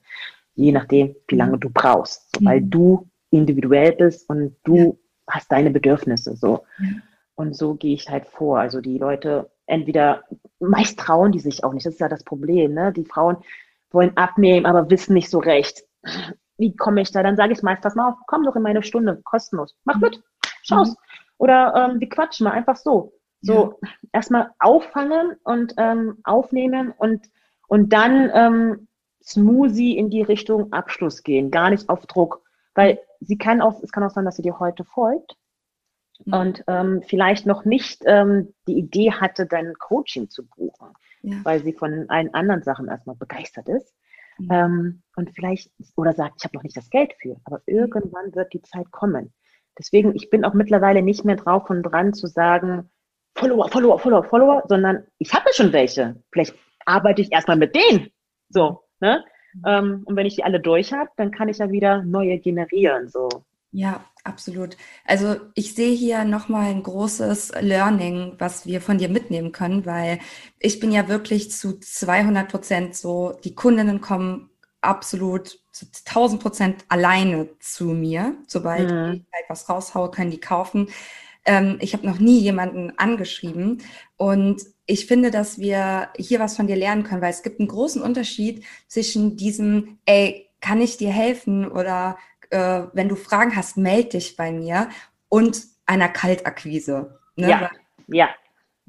[0.55, 2.69] je nachdem, wie lange du brauchst, so, weil mhm.
[2.69, 6.65] du individuell bist und du hast deine Bedürfnisse so.
[7.35, 8.59] Und so gehe ich halt vor.
[8.59, 10.23] Also die Leute entweder
[10.59, 12.91] meist trauen die sich auch nicht, das ist ja das Problem, ne?
[12.91, 13.37] Die Frauen
[13.91, 15.83] wollen abnehmen, aber wissen nicht so recht.
[16.57, 17.23] Wie komme ich da?
[17.23, 19.75] Dann sage ich meist, pass mal auf, komm doch in meine Stunde, kostenlos.
[19.85, 20.01] Mach mhm.
[20.01, 20.23] mit,
[20.63, 20.89] schau's.
[20.89, 20.95] Mhm.
[21.39, 23.13] Oder ähm, wir quatschen mal einfach so.
[23.41, 23.89] So ja.
[24.11, 27.25] erstmal auffangen und ähm, aufnehmen und,
[27.67, 28.87] und dann ähm,
[29.23, 32.43] smoothie in die Richtung Abschluss gehen, gar nicht auf Druck.
[32.75, 35.37] Weil sie kann auch, es kann auch sein, dass sie dir heute folgt
[36.25, 36.33] mhm.
[36.33, 40.89] und ähm, vielleicht noch nicht ähm, die Idee hatte, dein Coaching zu buchen,
[41.21, 41.37] ja.
[41.43, 43.95] weil sie von allen anderen Sachen erstmal begeistert ist.
[44.37, 44.51] Mhm.
[44.51, 47.77] Ähm, und vielleicht, oder sagt, ich habe noch nicht das Geld für, aber mhm.
[47.77, 49.33] irgendwann wird die Zeit kommen.
[49.79, 52.89] Deswegen, ich bin auch mittlerweile nicht mehr drauf und dran zu sagen,
[53.35, 56.21] Follower, Follower, Follower, Follower, sondern ich habe ja schon welche.
[56.31, 56.53] Vielleicht
[56.85, 58.09] arbeite ich erstmal mit denen.
[58.49, 59.23] So, ne?
[59.53, 60.03] Mhm.
[60.05, 63.07] Und wenn ich die alle durch habe, dann kann ich ja wieder neue generieren.
[63.07, 63.29] So.
[63.71, 64.77] Ja, absolut.
[65.05, 70.19] Also ich sehe hier nochmal ein großes Learning, was wir von dir mitnehmen können, weil
[70.59, 74.49] ich bin ja wirklich zu 200 Prozent so, die Kundinnen kommen
[74.81, 78.35] absolut zu 1000 Prozent alleine zu mir.
[78.47, 79.13] Sobald mhm.
[79.13, 80.89] ich halt was raushaue, können die kaufen.
[81.45, 83.81] Ähm, ich habe noch nie jemanden angeschrieben
[84.17, 87.69] und ich finde, dass wir hier was von dir lernen können, weil es gibt einen
[87.69, 92.17] großen Unterschied zwischen diesem, ey, kann ich dir helfen oder
[92.49, 94.89] äh, wenn du Fragen hast, melde dich bei mir
[95.29, 97.19] und einer Kaltakquise.
[97.35, 97.49] Ne?
[97.49, 97.71] Ja,
[98.07, 98.29] ja.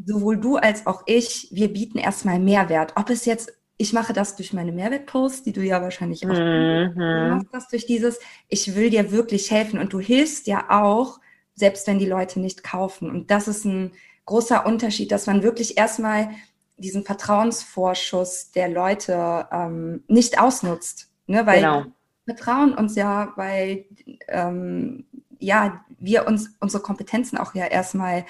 [0.03, 2.95] Sowohl du als auch ich, wir bieten erstmal Mehrwert.
[2.97, 6.93] Ob es jetzt, ich mache das durch meine Mehrwertposts, die du ja wahrscheinlich auch mhm.
[6.95, 8.19] du machst das durch dieses,
[8.49, 11.19] ich will dir wirklich helfen und du hilfst ja auch,
[11.55, 13.11] selbst wenn die Leute nicht kaufen.
[13.11, 13.93] Und das ist ein
[14.27, 16.31] großer Unterschied, dass man wirklich erstmal
[16.77, 21.11] diesen Vertrauensvorschuss der Leute ähm, nicht ausnutzt.
[21.27, 21.47] Ne?
[21.47, 21.87] Weil genau
[22.27, 23.87] vertrauen uns ja, weil
[24.29, 25.05] ähm,
[25.39, 28.25] ja, wir uns unsere Kompetenzen auch ja erstmal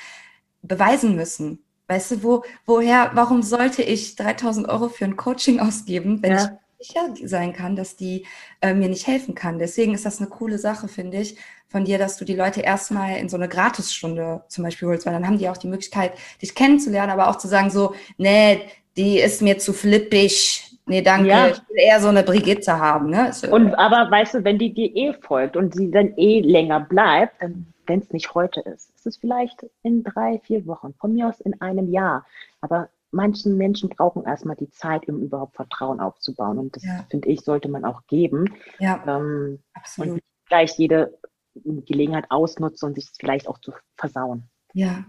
[0.62, 1.62] beweisen müssen.
[1.90, 6.56] Weißt du, wo, woher, warum sollte ich 3000 Euro für ein Coaching ausgeben, wenn ja.
[6.78, 8.26] ich sicher sein kann, dass die
[8.60, 9.58] äh, mir nicht helfen kann?
[9.58, 11.36] Deswegen ist das eine coole Sache, finde ich,
[11.66, 15.14] von dir, dass du die Leute erstmal in so eine Gratisstunde zum Beispiel holst, weil
[15.14, 18.60] dann haben die auch die Möglichkeit, dich kennenzulernen, aber auch zu sagen so, nee,
[18.96, 21.28] die ist mir zu flippig, Nee, danke.
[21.28, 21.46] Ja.
[21.48, 23.10] Ich will eher so eine Brigitte haben.
[23.10, 23.32] Ne?
[23.32, 23.48] So.
[23.48, 27.40] Und aber weißt du, wenn die dir eh folgt und sie dann eh länger bleibt,
[27.40, 31.26] dann wenn es nicht heute ist, ist es vielleicht in drei, vier Wochen, von mir
[31.26, 32.24] aus in einem Jahr.
[32.60, 36.58] Aber manchen Menschen brauchen erstmal die Zeit, um überhaupt Vertrauen aufzubauen.
[36.58, 37.04] Und das, ja.
[37.10, 38.54] finde ich, sollte man auch geben.
[38.78, 40.12] Ja, ähm, absolut.
[40.12, 41.18] Und gleich jede
[41.64, 44.44] Gelegenheit ausnutzen und sich vielleicht auch zu versauen.
[44.72, 45.04] Ja.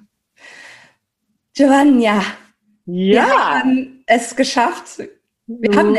[1.54, 2.24] Giovanna, ja.
[2.86, 5.04] wir haben es geschafft,
[5.46, 5.96] wir haben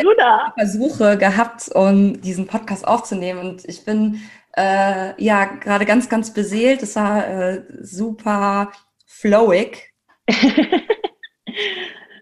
[0.57, 4.21] Versuche gehabt, um diesen Podcast aufzunehmen und ich bin
[4.57, 6.83] äh, ja gerade ganz, ganz beseelt.
[6.83, 8.73] Es war äh, super
[9.07, 9.93] flowig.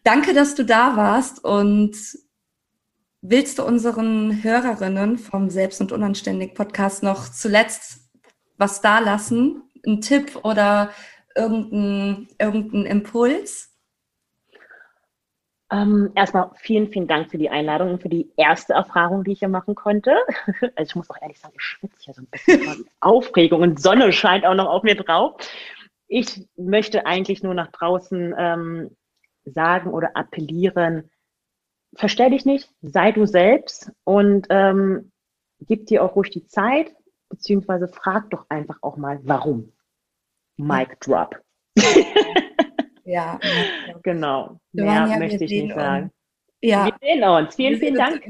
[0.04, 1.96] Danke, dass du da warst und
[3.20, 8.10] willst du unseren Hörerinnen vom Selbst- und Unanständig Podcast noch zuletzt
[8.56, 9.62] was da lassen?
[9.86, 10.90] Ein Tipp oder
[11.34, 13.69] irgendein, irgendein Impuls?
[15.72, 19.38] Ähm, erstmal vielen, vielen Dank für die Einladung und für die erste Erfahrung, die ich
[19.38, 20.16] hier machen konnte.
[20.74, 23.80] Also ich muss auch ehrlich sagen, ich schwitze hier so ein bisschen von Aufregung und
[23.80, 25.36] Sonne scheint auch noch auf mir drauf.
[26.08, 28.96] Ich möchte eigentlich nur nach draußen ähm,
[29.44, 31.08] sagen oder appellieren,
[31.94, 35.12] verstell dich nicht, sei du selbst und ähm,
[35.60, 36.92] gib dir auch ruhig die Zeit,
[37.28, 39.72] beziehungsweise frag doch einfach auch mal, warum.
[40.56, 41.40] Mic drop.
[43.10, 43.40] Ja,
[44.04, 44.60] genau.
[44.72, 46.12] Mehr ja, möchte ich nicht sagen.
[46.62, 46.86] Ja.
[46.86, 47.56] Wir sehen uns.
[47.56, 48.22] Vielen, vielen Dank.